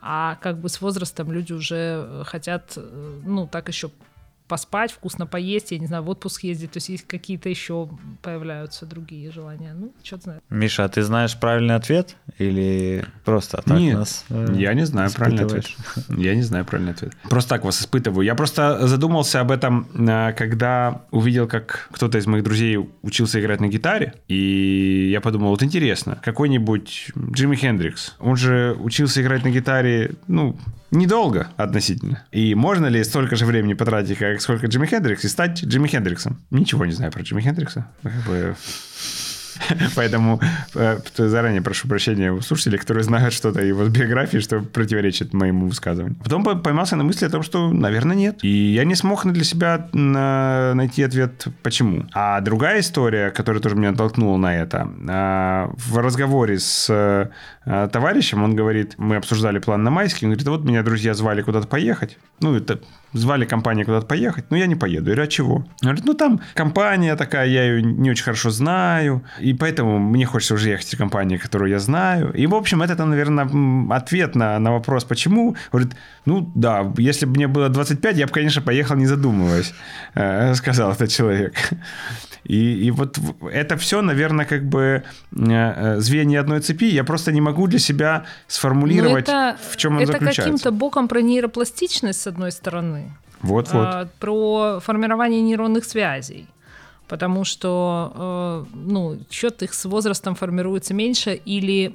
[0.00, 3.90] А как бы с возрастом люди уже хотят, э, ну, так еще
[4.48, 7.88] поспать, вкусно поесть, я не знаю, в отпуск ездить, то есть есть какие-то еще
[8.22, 9.74] появляются другие желания.
[9.74, 10.40] Ну, что-то знаю.
[10.50, 15.10] Миша, а ты знаешь правильный ответ или просто так Нет, нас э, я не знаю
[15.12, 15.66] правильный ответ.
[16.08, 17.12] Я не знаю правильный ответ.
[17.28, 18.24] Просто так вас испытываю.
[18.24, 23.60] Я просто задумался об этом, э, когда увидел, как кто-то из моих друзей учился играть
[23.60, 29.50] на гитаре, и я подумал, вот интересно, какой-нибудь Джимми Хендрикс, он же учился играть на
[29.50, 30.56] гитаре, ну,
[30.90, 32.24] недолго относительно.
[32.32, 36.40] И можно ли столько же времени потратить, как сколько Джимми Хендрикс, и стать Джимми Хендриксом?
[36.50, 37.86] Ничего не знаю про Джимми Хендрикса.
[38.02, 38.56] Как бы...
[39.96, 40.40] Поэтому
[40.74, 46.16] э, заранее прошу прощения у слушателей, которые знают что-то его биографии, что противоречит моему высказыванию.
[46.22, 48.38] Потом по- поймался на мысли о том, что, наверное, нет.
[48.42, 52.06] И я не смог для себя на- найти ответ, почему.
[52.12, 58.42] А другая история, которая тоже меня натолкнула на это, а, в разговоре с э, товарищем,
[58.42, 62.18] он говорит, мы обсуждали план на майский, он говорит, вот меня друзья звали куда-то поехать.
[62.40, 62.80] Ну, это
[63.12, 65.10] звали компанию куда-то поехать, но я не поеду.
[65.10, 65.54] Я говорю, а чего?
[65.56, 70.26] Он говорит, ну там компания такая, я ее не очень хорошо знаю, и поэтому мне
[70.26, 72.32] хочется уже ехать в компанию, которую я знаю.
[72.32, 73.48] И, в общем, это, наверное,
[73.90, 75.56] ответ на, на вопрос, почему.
[75.72, 75.92] Говорит,
[76.24, 79.72] ну да, если бы мне было 25, я бы, конечно, поехал, не задумываясь,
[80.14, 81.54] э, сказал этот человек.
[82.44, 83.18] И, и вот
[83.52, 86.86] это все, наверное, как бы э, э, звенья одной цепи.
[86.86, 90.42] Я просто не могу для себя сформулировать, Ну, это, в чем он это заключается.
[90.42, 93.86] каким-то боком про нейропластичность, с одной стороны, Вот-вот.
[93.86, 96.46] а, про формирование нейронных связей.
[97.08, 101.92] Потому что, э, ну, счет их с возрастом формируется меньше, или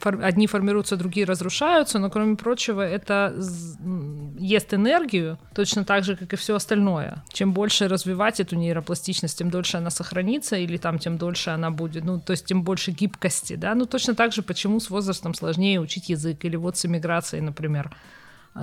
[0.00, 3.34] фор- одни формируются, другие разрушаются, но, кроме прочего, это
[4.38, 7.24] ест энергию, точно так же, как и все остальное.
[7.32, 12.04] Чем больше развивать эту нейропластичность, тем дольше она сохранится, или там тем дольше она будет,
[12.04, 15.80] ну, то есть тем больше гибкости, да, ну, точно так же, почему с возрастом сложнее
[15.80, 17.90] учить язык, или вот с эмиграцией, например,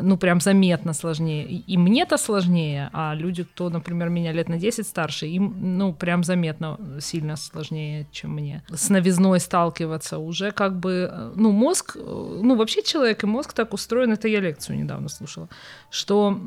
[0.02, 1.46] ну, прям заметно сложнее.
[1.46, 6.24] И, мне-то сложнее, а люди, кто, например, меня лет на 10 старше, им, ну, прям
[6.24, 8.64] заметно сильно сложнее, чем мне.
[8.70, 13.54] С новизной сталкиваться уже как бы, э, ну, мозг, э, ну, вообще человек и мозг
[13.54, 15.48] так устроен, это я лекцию недавно слушала,
[15.90, 16.38] что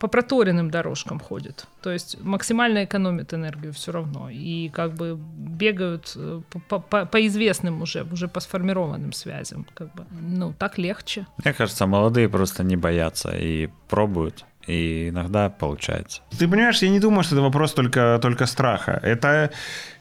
[0.00, 1.66] по проторенным дорожкам ходит.
[1.82, 4.28] То есть максимально экономит энергию все равно.
[4.30, 9.66] И как бы бегают э, по, по- по известным уже, уже по сформированным связям.
[9.74, 10.04] Как бы.
[10.10, 11.26] Ну, так легче.
[11.44, 12.87] Мне кажется, молодые просто не боятся
[13.34, 16.20] и пробуют, и иногда получается.
[16.38, 19.00] Ты понимаешь, я не думаю, что это вопрос только, только страха.
[19.02, 19.50] Это,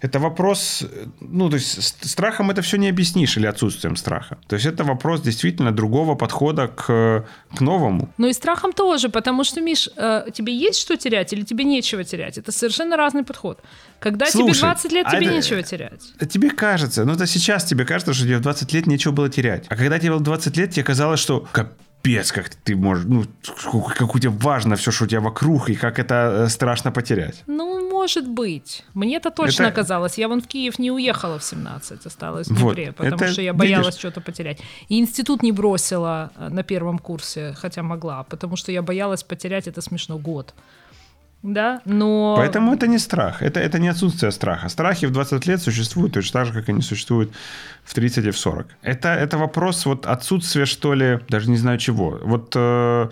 [0.02, 0.84] это вопрос,
[1.21, 4.38] ну, то есть с- страхом это все не объяснишь или отсутствием страха.
[4.47, 7.26] То есть это вопрос действительно другого подхода к,
[7.58, 8.10] к новому.
[8.17, 12.04] Ну и страхом тоже, потому что, Миш, э, тебе есть что терять или тебе нечего
[12.04, 12.38] терять?
[12.38, 13.60] Это совершенно разный подход.
[14.00, 16.02] Когда тебе Слушай, 20 лет, а тебе это- нечего терять.
[16.30, 19.65] Тебе кажется, ну это сейчас тебе кажется, что тебе в 20 лет нечего было терять.
[19.69, 21.47] А когда тебе было 20 лет, тебе казалось, что
[22.02, 23.26] капец, как ты можешь, ну,
[23.98, 27.44] как у тебя важно все, что у тебя вокруг, и как это э, страшно потерять.
[27.48, 28.84] Ну, может быть.
[28.94, 30.18] Мне-то точно Это- казалось.
[30.18, 33.42] Я вон в Киев не уехала в 17, осталась в Вот, Днепре, потому это, что
[33.42, 34.00] я боялась видишь?
[34.00, 34.60] что-то потерять.
[34.90, 39.68] И институт не бросила э, на первом курсе, хотя могла, потому что я боялась потерять,
[39.68, 40.54] это смешно, год.
[41.43, 42.36] Да, но...
[42.38, 44.69] Поэтому это не страх, это, это не отсутствие страха.
[44.69, 47.32] Страхи в 20 лет существуют точно так же, как они существуют
[47.84, 48.67] в 30 и в 40.
[48.82, 52.19] Это, это вопрос вот отсутствия, что ли, даже не знаю чего.
[52.23, 53.10] Вот э,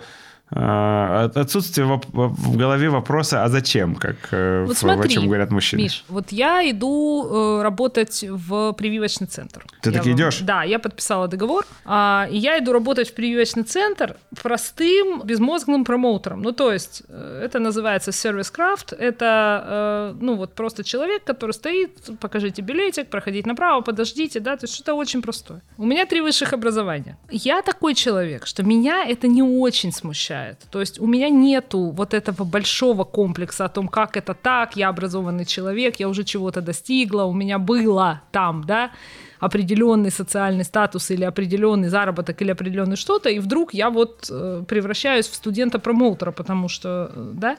[0.50, 5.50] отсутствие воп- в голове вопроса «а зачем?», как э, Вот в- смотри, о чем говорят
[5.50, 5.82] мужчины.
[5.82, 9.64] Миш, вот я иду э, работать в прививочный центр.
[9.82, 10.40] Ты Я таки идешь?
[10.40, 16.42] Да, я подписала договор, а, и я иду работать в прививочный центр простым, безмозглым промоутером.
[16.42, 21.90] Ну, то есть, э, это называется сервис крафт, это, ну, вот просто человек, который стоит,
[22.20, 25.60] покажите билетик, проходите направо, подождите, да, то есть что-то очень простое.
[25.76, 27.18] У меня три высших образования.
[27.30, 30.35] Я такой человек, что меня это не очень смущает.
[30.70, 34.88] То есть у меня нету вот этого большого комплекса о том, как это так, я
[34.88, 38.90] образованный человек, я уже чего-то достигла, у меня было там, да,
[39.40, 45.28] определенный социальный статус или определенный заработок или определенный что-то, и вдруг я вот э, превращаюсь
[45.28, 47.56] в студента-промоутера, потому что, э, да,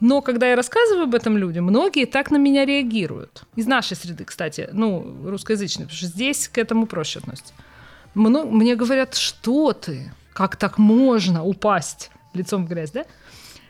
[0.00, 3.44] но когда я рассказываю об этом людям, многие так на меня реагируют.
[3.56, 7.54] Из нашей среды, кстати, ну, русскоязычной, потому что здесь к этому проще относятся.
[8.14, 10.12] Мне говорят, что ты?
[10.36, 13.06] Как так можно упасть лицом в грязь, да?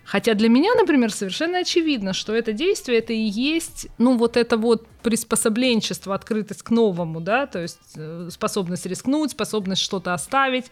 [0.05, 4.57] Хотя для меня, например, совершенно очевидно, что это действие, это и есть, ну, вот это
[4.57, 10.65] вот приспособленчество, открытость к новому, да, то есть э, способность рискнуть, способность что-то оставить,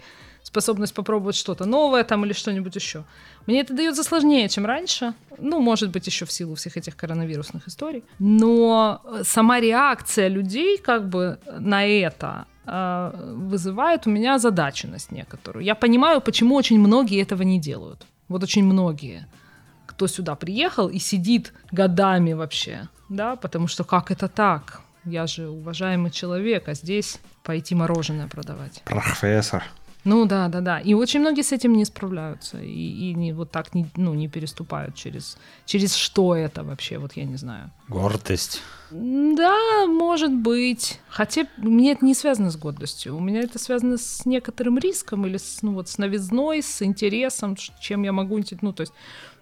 [0.44, 3.04] способность попробовать что-то новое там или что-нибудь еще.
[3.46, 5.14] Мне это дается сложнее, чем раньше.
[5.38, 8.04] Ну, может быть, еще в силу всех этих коронавирусных историй.
[8.18, 15.64] Но э, сама реакция людей как бы на это э, вызывает у меня озадаченность некоторую.
[15.64, 18.06] Я понимаю, почему очень многие этого не делают.
[18.28, 19.26] Вот очень многие,
[19.86, 24.82] кто сюда приехал и сидит годами вообще, да, потому что как это так?
[25.04, 28.82] Я же уважаемый человек, а здесь пойти мороженое продавать.
[28.84, 29.62] Профессор.
[30.04, 30.80] Ну да, да, да.
[30.80, 32.60] И очень многие с этим не справляются.
[32.60, 37.14] И, и не, вот так не, ну, не переступают через, через что это вообще, вот
[37.14, 37.70] я не знаю.
[37.88, 38.60] Гордость.
[38.90, 41.00] Да, может быть.
[41.08, 43.16] Хотя мне это не связано с гордостью.
[43.16, 47.56] У меня это связано с некоторым риском или с, ну, вот, с новизной, с интересом,
[47.56, 48.40] чем я могу...
[48.60, 48.92] Ну, то есть,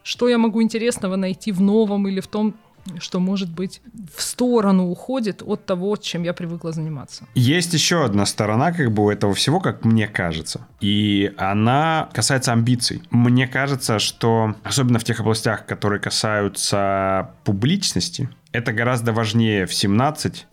[0.04, 2.54] что я могу интересного найти в новом или в том,
[2.98, 3.80] что, может быть,
[4.14, 7.26] в сторону уходит от того, чем я привыкла заниматься.
[7.34, 10.66] Есть еще одна сторона как бы у этого всего, как мне кажется.
[10.80, 13.02] И она касается амбиций.
[13.10, 20.46] Мне кажется, что особенно в тех областях, которые касаются публичности, это гораздо важнее в 17,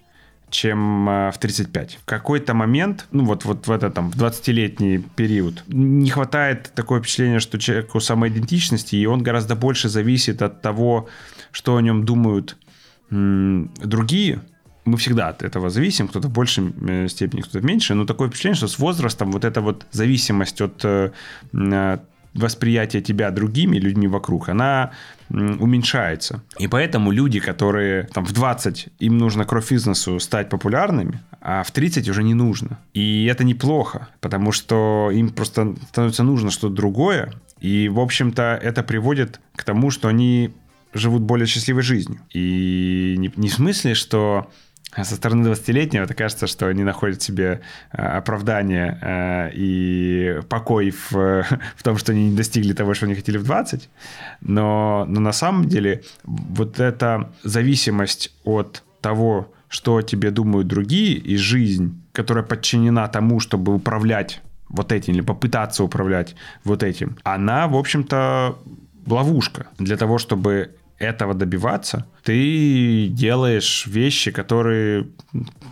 [0.49, 1.99] чем э, в 35.
[2.01, 6.99] В какой-то момент, ну вот, вот в этот там, в 20-летний период, не хватает такое
[6.99, 11.07] впечатление, что человеку самоидентичности, и он гораздо больше зависит от того,
[11.51, 12.57] что о нем думают
[13.09, 14.41] другие,
[14.85, 18.27] мы всегда от этого зависим, кто-то в большей э, степени, кто-то в меньшей, но такое
[18.27, 21.11] впечатление, что с возрастом вот эта вот зависимость от э,
[21.53, 21.97] э
[22.35, 24.91] восприятия тебя другими людьми вокруг, она
[25.29, 26.43] уменьшается.
[26.59, 32.07] И поэтому люди, которые там в 20, им нужно кровь-бизнесу стать популярными, а в 30
[32.07, 32.79] уже не нужно.
[32.93, 38.83] И это неплохо, потому что им просто становится нужно что-то другое, и, в общем-то, это
[38.83, 40.51] приводит к тому, что они
[40.93, 42.19] живут более счастливой жизнью.
[42.33, 44.49] И не, не в смысле, что
[44.95, 47.61] со стороны 20-летнего это кажется, что они находят себе
[47.91, 51.11] э, оправдание э, и покой в,
[51.75, 53.89] в том, что они не достигли того, что они хотели в 20.
[54.41, 61.37] Но, но на самом деле вот эта зависимость от того, что тебе думают другие, и
[61.37, 67.75] жизнь, которая подчинена тому, чтобы управлять вот этим или попытаться управлять вот этим, она, в
[67.75, 68.57] общем-то,
[69.13, 75.07] ловушка для того, чтобы этого добиваться, ты делаешь вещи, которые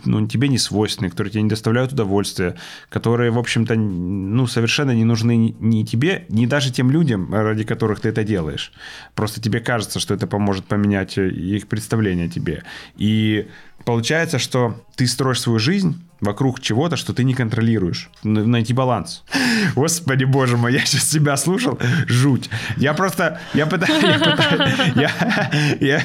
[0.04, 2.56] ну, тебе не свойственны, которые тебе не доставляют удовольствия,
[2.88, 8.00] которые, в общем-то, ну, совершенно не нужны ни тебе, ни даже тем людям, ради которых
[8.00, 8.72] ты это делаешь.
[9.14, 12.64] Просто тебе кажется, что это поможет поменять их представление тебе.
[12.96, 13.48] И
[13.84, 18.10] получается, что ты строишь свою жизнь вокруг чего-то, что ты не контролируешь.
[18.22, 19.24] Найти баланс.
[19.74, 21.78] Господи, боже мой, я сейчас себя слушал.
[22.06, 22.50] Жуть.
[22.76, 23.40] Я просто...
[23.54, 24.02] Я пытаюсь...
[24.02, 25.50] Я, пытаюсь, я,
[25.80, 26.02] я,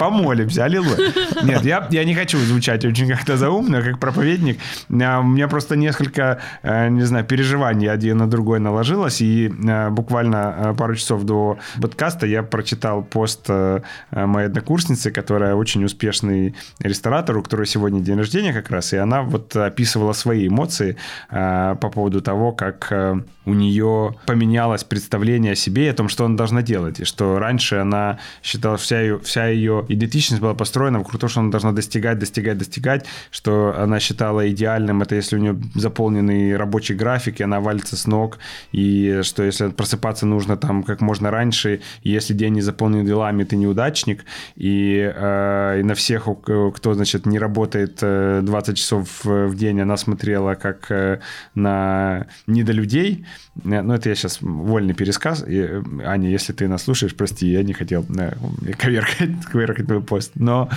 [0.00, 1.12] Помолимся, аллилуйя.
[1.44, 4.58] Нет, я, я не хочу звучать очень как-то заумно, как проповедник.
[4.90, 9.90] А, у меня просто несколько, э, не знаю, переживаний один на другой наложилось, и э,
[9.90, 13.50] буквально э, пару часов до подкаста я прочитал пост
[14.10, 19.20] моей однокурсницы, которая очень успешный ресторатор, у которой сегодня день рождения как раз, и она
[19.20, 20.96] вот описывала свои эмоции
[21.30, 22.90] по поводу того, как
[23.44, 27.38] у нее поменялось представление о себе и о том, что она должна делать, и что
[27.38, 31.72] раньше она считала вся ее, вся ее идентичность была построена вокруг того, что она должна
[31.72, 37.42] достигать, достигать, достигать, что она считала идеальным, это если у нее заполненный рабочий график, и
[37.42, 38.38] она валится с ног,
[38.72, 43.56] и что если просыпаться нужно там как можно раньше, если день не заполнен делами, ты
[43.56, 44.24] неудачник,
[44.56, 49.96] и, э, и на всех, кто, значит, не работает 20 э, часов в день, она
[49.96, 51.20] смотрела как э,
[51.54, 53.24] на недолюдей,
[53.64, 55.44] ну, это я сейчас вольный пересказ.
[55.46, 58.34] И, Аня, если ты нас слушаешь, прости, я не хотел да,
[58.78, 60.32] коверкать, коверкать твой пост.
[60.34, 60.68] Но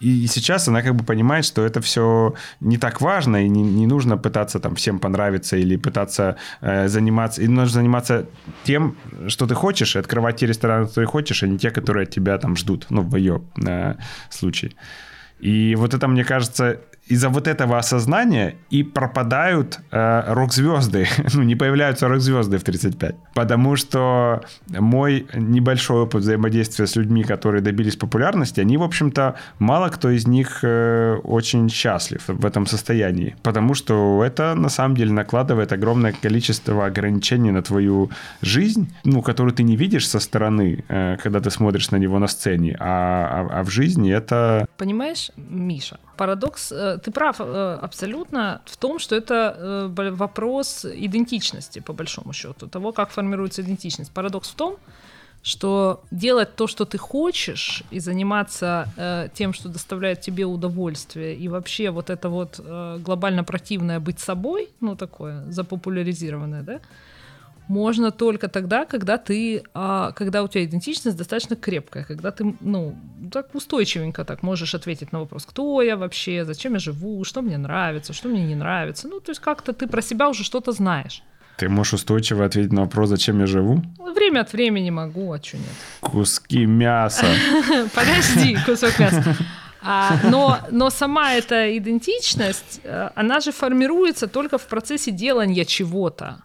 [0.00, 3.86] и сейчас она как бы понимает, что это все не так важно, и не, не
[3.86, 7.42] нужно пытаться там всем понравиться или пытаться э, заниматься.
[7.42, 8.26] И нужно заниматься
[8.64, 8.96] тем,
[9.28, 12.38] что ты хочешь, и открывать те рестораны, которые хочешь, а не те, которые от тебя
[12.38, 12.86] там ждут.
[12.90, 13.94] Ну, в ее э,
[14.30, 14.72] случае.
[15.40, 21.54] И вот это, мне кажется, из-за вот этого осознания и пропадают э, рок-звезды, ну, не
[21.54, 23.14] появляются рок-звезды в 35.
[23.34, 29.88] Потому что мой небольшой опыт взаимодействия с людьми, которые добились популярности, они, в общем-то, мало
[29.88, 33.36] кто из них э, очень счастлив в этом состоянии.
[33.42, 39.54] Потому что это, на самом деле, накладывает огромное количество ограничений на твою жизнь, ну, которую
[39.54, 43.60] ты не видишь со стороны, э, когда ты смотришь на него на сцене, а, а,
[43.60, 44.66] а в жизни это...
[44.78, 51.80] Понимаешь, Миша, Парадокс, э, ты прав э, абсолютно в том, что это э, вопрос идентичности,
[51.80, 54.12] по большому счету, того, как формируется идентичность.
[54.12, 54.76] Парадокс в том,
[55.44, 61.48] что делать то, что ты хочешь, и заниматься э, тем, что доставляет тебе удовольствие, и
[61.48, 66.80] вообще вот это вот э, глобально противное быть собой, ну такое запопуляризированное, да,
[67.68, 72.96] можно только тогда, когда ты, а, когда у тебя идентичность достаточно крепкая, когда ты, ну,
[73.32, 77.58] так устойчивенько так можешь ответить на вопрос, кто я вообще, зачем я живу, что мне
[77.58, 79.08] нравится, что мне не нравится.
[79.08, 81.22] Ну, то есть как-то ты про себя уже что-то знаешь.
[81.56, 83.80] Ты можешь устойчиво ответить на вопрос, зачем я живу?
[84.14, 85.66] Время от времени могу, а что нет?
[86.00, 87.26] Куски мяса.
[87.94, 89.36] Подожди, кусок мяса.
[89.86, 96.42] А, но, но сама эта идентичность, э, она же формируется только в процессе делания чего-то.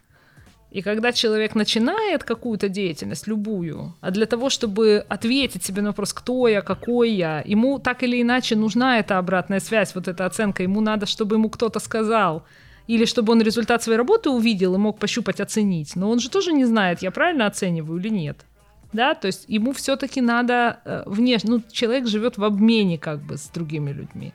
[0.72, 6.14] И когда человек начинает какую-то деятельность, любую, а для того, чтобы ответить себе на вопрос,
[6.14, 10.62] кто я, какой я, ему так или иначе нужна эта обратная связь, вот эта оценка,
[10.62, 12.44] ему надо, чтобы ему кто-то сказал,
[12.86, 15.96] или чтобы он результат своей работы увидел и мог пощупать, оценить.
[15.96, 18.46] Но он же тоже не знает, я правильно оцениваю или нет.
[18.94, 23.38] Да, то есть ему все-таки надо э, внешне, ну, человек живет в обмене как бы
[23.38, 24.34] с другими людьми.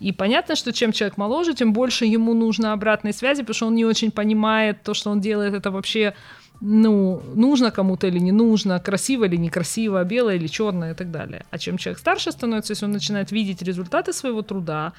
[0.00, 3.74] И понятно, что чем человек моложе, тем больше ему нужно обратной связи, потому что он
[3.74, 6.14] не очень понимает то, что он делает, это вообще
[6.60, 11.44] ну, нужно кому-то или не нужно, красиво или некрасиво, белое или черное и так далее.
[11.50, 14.92] А чем человек старше становится, если он начинает видеть результаты своего труда,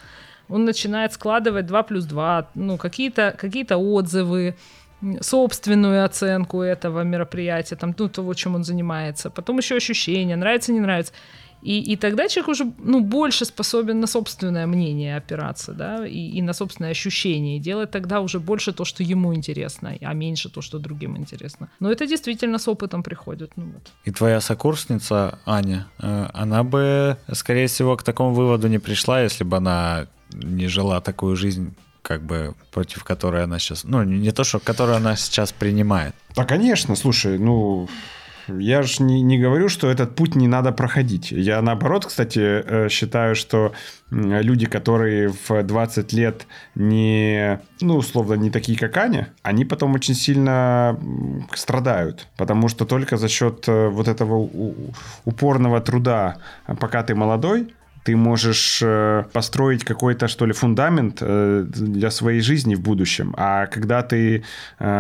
[0.48, 4.56] он начинает складывать 2 плюс 2, ну, какие-то какие отзывы,
[5.22, 10.80] собственную оценку этого мероприятия, там, ну, того, чем он занимается, потом еще ощущения, нравится, не
[10.80, 11.14] нравится.
[11.62, 16.42] И, и тогда человек уже ну, больше способен на собственное мнение опираться, да, и, и
[16.42, 20.62] на собственное ощущение, и делать тогда уже больше то, что ему интересно, а меньше то,
[20.62, 21.70] что другим интересно.
[21.80, 23.52] Но это действительно с опытом приходит.
[23.58, 23.92] Ну, вот.
[24.06, 29.44] И твоя сокурсница, Аня, э, она бы, скорее всего, к такому выводу не пришла, если
[29.44, 34.44] бы она не жила такую жизнь, как бы против которой она сейчас, ну не то,
[34.44, 36.16] что которую она сейчас принимает.
[36.36, 37.90] Да, конечно, слушай, ну
[38.58, 41.32] я же не, не говорю, что этот путь не надо проходить.
[41.32, 43.74] Я наоборот, кстати, э, считаю, что
[44.12, 50.16] люди, которые в 20 лет не, ну, условно, не такие, как Аня, они потом очень
[50.16, 51.00] сильно
[51.54, 52.28] страдают.
[52.38, 54.50] Потому что только за счет э, вот этого
[55.26, 56.38] упорного труда,
[56.80, 57.74] пока ты молодой,
[58.10, 63.36] ты можешь э, построить какой-то, что ли, фундамент для своей жизни в будущем.
[63.38, 64.44] А когда ты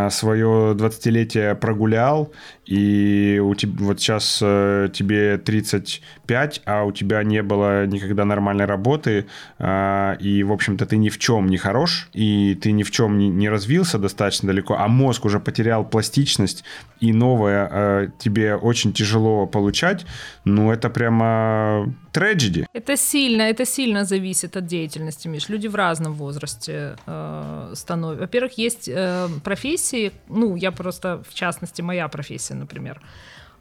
[0.10, 2.32] свое 20-летие прогулял
[2.70, 8.66] и у тебя, вот сейчас э, тебе 35, а у тебя не было никогда нормальной
[8.66, 9.26] работы,
[9.57, 13.18] э, и, в общем-то, ты ни в чем не хорош, и ты ни в чем
[13.18, 16.64] не, развился достаточно далеко, а мозг уже потерял пластичность,
[16.99, 20.05] и новое э, тебе очень тяжело получать,
[20.45, 22.68] ну, это прямо трагедия.
[22.74, 25.50] Это сильно, это сильно зависит от деятельности, Миш.
[25.50, 28.22] Люди в разном возрасте э, становятся.
[28.22, 33.02] Во-первых, есть э, профессии, ну, я просто, в частности, моя профессия, например,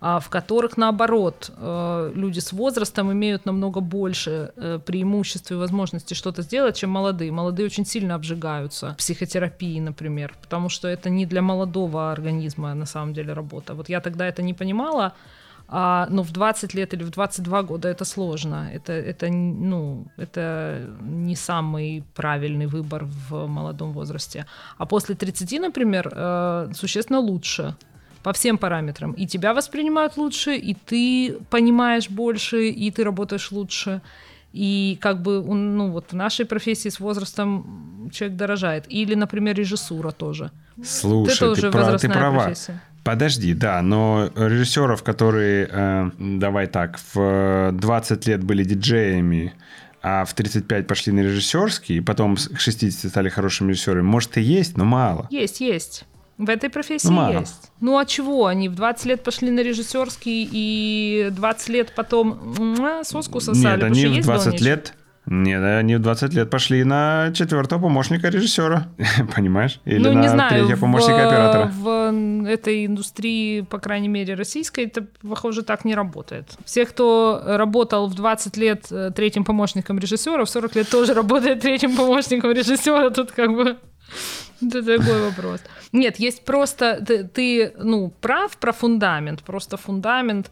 [0.00, 6.14] а, в которых, наоборот, э, люди с возрастом имеют намного больше э, преимуществ и возможностей
[6.14, 7.32] что-то сделать, чем молодые.
[7.32, 13.12] Молодые очень сильно обжигаются психотерапии, например, потому что это не для молодого организма на самом
[13.12, 13.74] деле работа.
[13.74, 15.14] Вот я тогда это не понимала,
[15.70, 18.70] а, но в 20 лет или в 22 года это сложно.
[18.72, 24.46] Это, это, ну, это не самый правильный выбор в молодом возрасте.
[24.78, 27.74] А после 30, например, э, существенно лучше
[28.22, 29.12] по всем параметрам.
[29.12, 34.00] И тебя воспринимают лучше, и ты понимаешь больше, и ты работаешь лучше.
[34.54, 38.86] И как бы, ну вот в нашей профессии с возрастом человек дорожает.
[38.88, 40.50] Или, например, режиссура тоже.
[40.82, 42.44] Слушай, ты, тоже ты, прав, ты права.
[42.44, 42.80] Профессия.
[43.04, 49.54] Подожди, да, но режиссеров, которые, э, давай так, в 20 лет были диджеями,
[50.02, 54.42] а в 35 пошли на режиссерский, и потом к 60 стали хорошими режиссерами, может и
[54.42, 55.26] есть, но мало.
[55.30, 56.04] Есть, есть.
[56.38, 57.72] В этой профессии ну, есть.
[57.80, 58.46] Ну а чего?
[58.46, 63.82] Они в 20 лет пошли на режиссерский и 20 лет потом соску сосали.
[63.82, 64.94] Нет, они в 20 лет
[65.30, 68.88] нет, они в 20 лет пошли на четвертого помощника режиссера,
[69.36, 69.80] понимаешь?
[69.84, 71.72] Или ну, на не знаю, третьего помощника в, оператора.
[71.74, 76.56] В этой индустрии, по крайней мере, российской, это, похоже, так не работает.
[76.64, 81.60] Все, кто работал в 20 лет э, третьим помощником режиссера, в 40 лет тоже работает
[81.60, 83.10] третьим помощником режиссера.
[83.10, 83.76] Тут как бы
[84.62, 85.60] это такой вопрос.
[85.92, 87.04] Нет, есть просто...
[87.06, 89.42] Ты, ты ну, прав про фундамент.
[89.42, 90.50] Просто фундамент...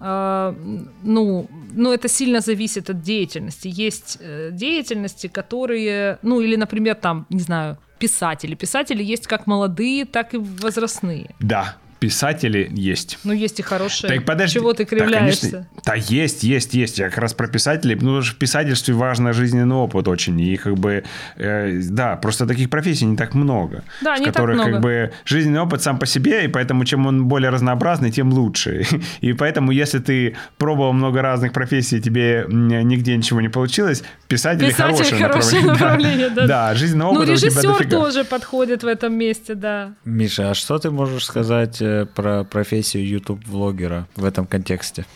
[0.00, 0.54] Э,
[1.02, 3.68] ну, ну, это сильно зависит от деятельности.
[3.72, 6.18] Есть э, деятельности, которые...
[6.22, 8.54] Ну, или, например, там, не знаю, писатели.
[8.54, 11.34] Писатели есть как молодые, так и возрастные.
[11.40, 13.18] Да, писатели есть.
[13.24, 14.12] Ну, есть и хорошие.
[14.12, 14.54] Так подожди.
[14.58, 15.40] Чего ты Да, кривляешься?
[15.40, 15.68] конечно.
[15.84, 16.98] Да, есть, есть, есть.
[16.98, 17.96] Я как раз про писателей.
[18.00, 20.38] Ну, в писательстве важно жизненный опыт очень.
[20.40, 21.04] И как бы,
[21.36, 23.82] э, да, просто таких профессий не так много.
[24.02, 24.72] Да, в не так которых много.
[24.72, 28.84] как бы жизненный опыт сам по себе, и поэтому чем он более разнообразный, тем лучше.
[29.20, 35.04] И поэтому, если ты пробовал много разных профессий, тебе нигде ничего не получилось, писатель, Писатель
[35.04, 36.46] хорошее, хорошее направление, да.
[36.46, 39.92] Да, жизненный Ну, опыт у тебя режиссер тоже подходит в этом месте, да.
[40.04, 45.06] Миша, а что ты можешь сказать э, про профессию YouTube-влогера в этом контексте?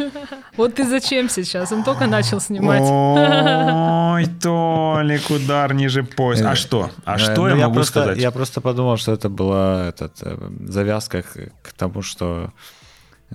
[0.55, 1.71] Вот ты зачем сейчас?
[1.71, 2.81] Он только начал снимать.
[2.81, 6.51] Ой, Толик, удар ниже пояса.
[6.51, 6.89] А что?
[7.05, 8.17] А Э, что ну, я могу просто, сказать?
[8.17, 11.23] Я просто подумал, что это была э, завязка
[11.61, 12.51] к тому, что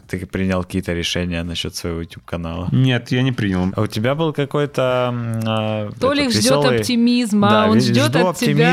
[0.07, 2.68] ты принял какие-то решения насчет своего YouTube-канала.
[2.72, 3.72] Нет, я не принял.
[3.74, 5.09] А у тебя был какой-то...
[5.12, 8.66] м, а, Толик этот ждет веселый- оптимизма, Да, он ждет жду от оптимизма,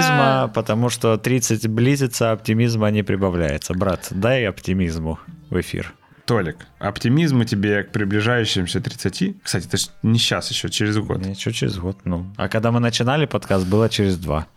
[0.45, 0.51] тебя...
[0.53, 3.73] потому что 30 близится, оптимизма не прибавляется.
[3.73, 5.19] Брат, дай оптимизму
[5.49, 5.93] в эфир.
[6.25, 9.43] Толик, оптимизм у тебе к приближающимся 30.
[9.43, 11.23] Кстати, это не сейчас еще, через год.
[11.23, 12.33] Ничего, через год, ну.
[12.35, 14.47] А когда мы начинали подкаст, было через два.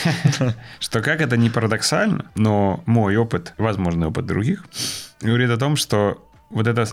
[0.78, 4.64] Что как это не парадоксально, но мой опыт, возможно, опыт других,
[5.20, 6.86] говорит о том, что вот эта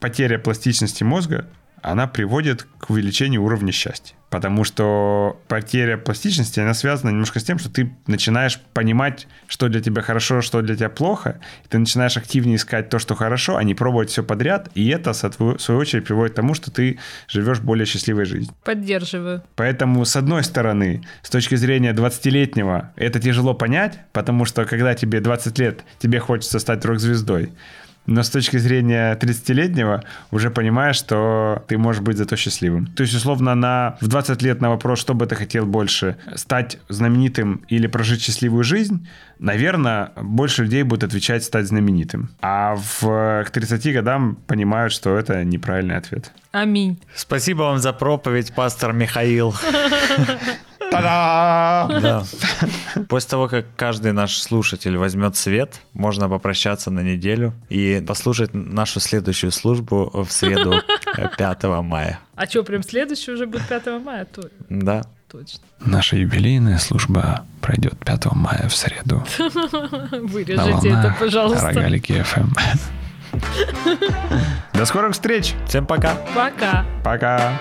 [0.00, 1.48] потеря пластичности мозга,
[1.82, 4.14] она приводит к увеличению уровня счастья.
[4.30, 9.80] Потому что потеря пластичности, она связана немножко с тем, что ты начинаешь понимать, что для
[9.80, 13.64] тебя хорошо, что для тебя плохо, и ты начинаешь активнее искать то, что хорошо, а
[13.64, 17.58] не пробовать все подряд, и это, в свою очередь, приводит к тому, что ты живешь
[17.58, 18.54] более счастливой жизнью.
[18.64, 19.42] Поддерживаю.
[19.56, 25.20] Поэтому, с одной стороны, с точки зрения 20-летнего, это тяжело понять, потому что когда тебе
[25.20, 27.52] 20 лет, тебе хочется стать рок-звездой.
[28.10, 30.02] Но с точки зрения 30-летнего
[30.32, 32.86] уже понимаешь, что ты можешь быть зато счастливым.
[32.86, 36.78] То есть, условно, на, в 20 лет на вопрос, что бы ты хотел больше, стать
[36.88, 39.06] знаменитым или прожить счастливую жизнь,
[39.38, 42.30] наверное, больше людей будут отвечать стать знаменитым.
[42.42, 46.32] А в, к 30 годам понимают, что это неправильный ответ.
[46.50, 47.00] Аминь.
[47.14, 49.54] Спасибо вам за проповедь, пастор Михаил.
[50.90, 52.00] Та-да!
[52.00, 52.24] Да.
[53.08, 59.00] После того, как каждый наш слушатель возьмет свет, можно попрощаться на неделю и послушать нашу
[59.00, 60.74] следующую службу в среду
[61.16, 62.18] э, 5 мая.
[62.34, 64.24] А что, прям следующий уже будет 5 мая?
[64.24, 65.04] То- Да.
[65.30, 65.60] Точно.
[65.78, 69.24] Наша юбилейная служба пройдет 5 мая в среду.
[69.38, 71.66] Вырежите это, пожалуйста.
[71.68, 72.48] Рогалики FM.
[74.74, 75.54] До скорых встреч.
[75.68, 76.16] Всем пока.
[76.34, 76.84] Пока.
[77.04, 77.60] Пока.